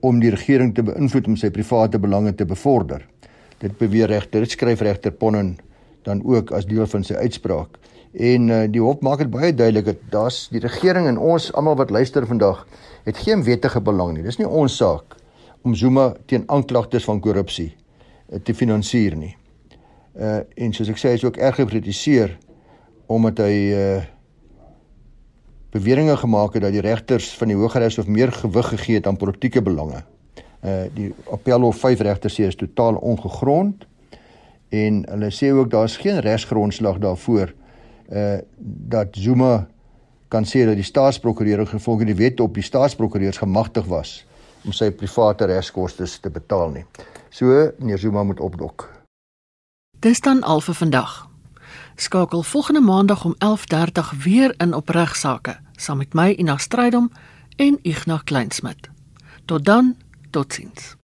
om 0.03 0.19
die 0.21 0.33
regering 0.35 0.73
te 0.75 0.83
beïnvloed 0.83 1.29
om 1.31 1.37
sy 1.39 1.53
private 1.55 2.01
belange 2.03 2.33
te 2.35 2.47
bevorder. 2.49 3.05
Dit 3.63 3.79
beweer 3.79 4.11
regter, 4.11 4.43
dit 4.43 4.51
skryf 4.51 4.83
regter 4.83 5.15
Ponnen 5.15 5.57
dan 6.03 6.23
ook 6.27 6.51
as 6.51 6.67
deel 6.67 6.87
van 6.91 7.05
sy 7.07 7.15
uitspraak. 7.15 7.79
En 8.13 8.49
uh, 8.51 8.65
die 8.69 8.83
hof 8.83 9.01
maak 9.07 9.23
dit 9.23 9.31
baie 9.33 9.55
duidelik 9.55 9.87
dat 9.87 10.01
daar's 10.13 10.49
die 10.53 10.61
regering 10.61 11.07
en 11.09 11.19
ons 11.19 11.49
almal 11.57 11.79
wat 11.79 11.95
luister 11.95 12.27
vandag 12.27 12.67
het 13.07 13.17
geen 13.23 13.45
wettige 13.47 13.81
belang 13.81 14.17
nie. 14.17 14.25
Dis 14.27 14.41
nie 14.41 14.49
ons 14.49 14.77
saak 14.77 15.17
om 15.63 15.77
Zuma 15.79 16.11
teen 16.27 16.43
aanklagtes 16.51 17.07
van 17.07 17.23
korrupsie 17.23 17.71
uh, 17.71 18.41
te 18.43 18.55
finansier 18.55 19.17
nie. 19.17 19.37
Uh 20.13 20.43
en 20.61 20.75
soos 20.77 20.91
ek 20.93 20.99
sê, 21.01 21.15
hy 21.15 21.17
is 21.17 21.25
ook 21.25 21.39
erg 21.41 21.57
gekritiseer 21.63 22.35
omdat 23.09 23.41
hy 23.47 23.55
uh 23.73 24.03
beweringe 25.73 26.17
gemaak 26.21 26.53
het 26.53 26.67
dat 26.67 26.75
die 26.75 26.83
regters 26.85 27.31
van 27.41 27.49
die 27.49 27.57
Hooggeregs 27.57 27.97
Hof 27.97 28.09
meer 28.11 28.33
gewig 28.33 28.67
gegee 28.75 28.99
het 28.99 29.07
aan 29.09 29.17
politieke 29.17 29.63
belange. 29.65 30.03
Uh 30.63 30.87
die 30.95 31.15
Appelhof 31.31 31.77
5 31.83 32.01
regters 32.01 32.39
sê 32.39 32.47
is 32.47 32.57
totaal 32.57 32.95
ongegrond 32.95 33.87
en 34.71 35.03
hulle 35.11 35.31
sê 35.35 35.51
ook 35.51 35.71
daar's 35.71 35.97
geen 35.97 36.21
regsgrondslag 36.21 36.99
daarvoor 37.03 37.55
uh 38.11 38.39
dat 38.89 39.09
Zuma 39.11 39.67
kan 40.29 40.45
sê 40.45 40.65
dat 40.65 40.79
die 40.79 40.87
staatsprokureur 40.87 41.67
gevolg 41.67 42.05
die 42.09 42.17
wet 42.17 42.41
op 42.41 42.55
die 42.55 42.63
staatsprokureurs 42.63 43.43
gemagtig 43.43 43.85
was 43.91 44.23
om 44.65 44.73
sy 44.73 44.91
private 44.95 45.49
regskoste 45.51 46.07
te 46.23 46.31
betaal 46.31 46.71
nie. 46.71 46.85
So 47.31 47.73
meneer 47.79 47.99
Zuma 47.99 48.23
moet 48.23 48.41
opdok. 48.41 48.89
Dis 49.99 50.21
dan 50.21 50.43
al 50.43 50.61
vir 50.61 50.75
vandag. 50.75 51.29
Skakel 51.97 52.43
volgende 52.43 52.81
maandag 52.81 53.25
om 53.25 53.35
11:30 53.39 54.15
weer 54.25 54.55
in 54.59 54.75
op 54.75 54.89
regsaake 54.89 55.59
saam 55.77 55.99
met 55.99 56.15
my 56.15 56.31
Ina 56.39 56.57
Strydom 56.57 57.11
en 57.57 57.79
Ignas 57.83 58.25
Kleinsmid. 58.25 58.91
Tot 59.45 59.65
dan, 59.65 59.97
totsiens. 60.33 60.97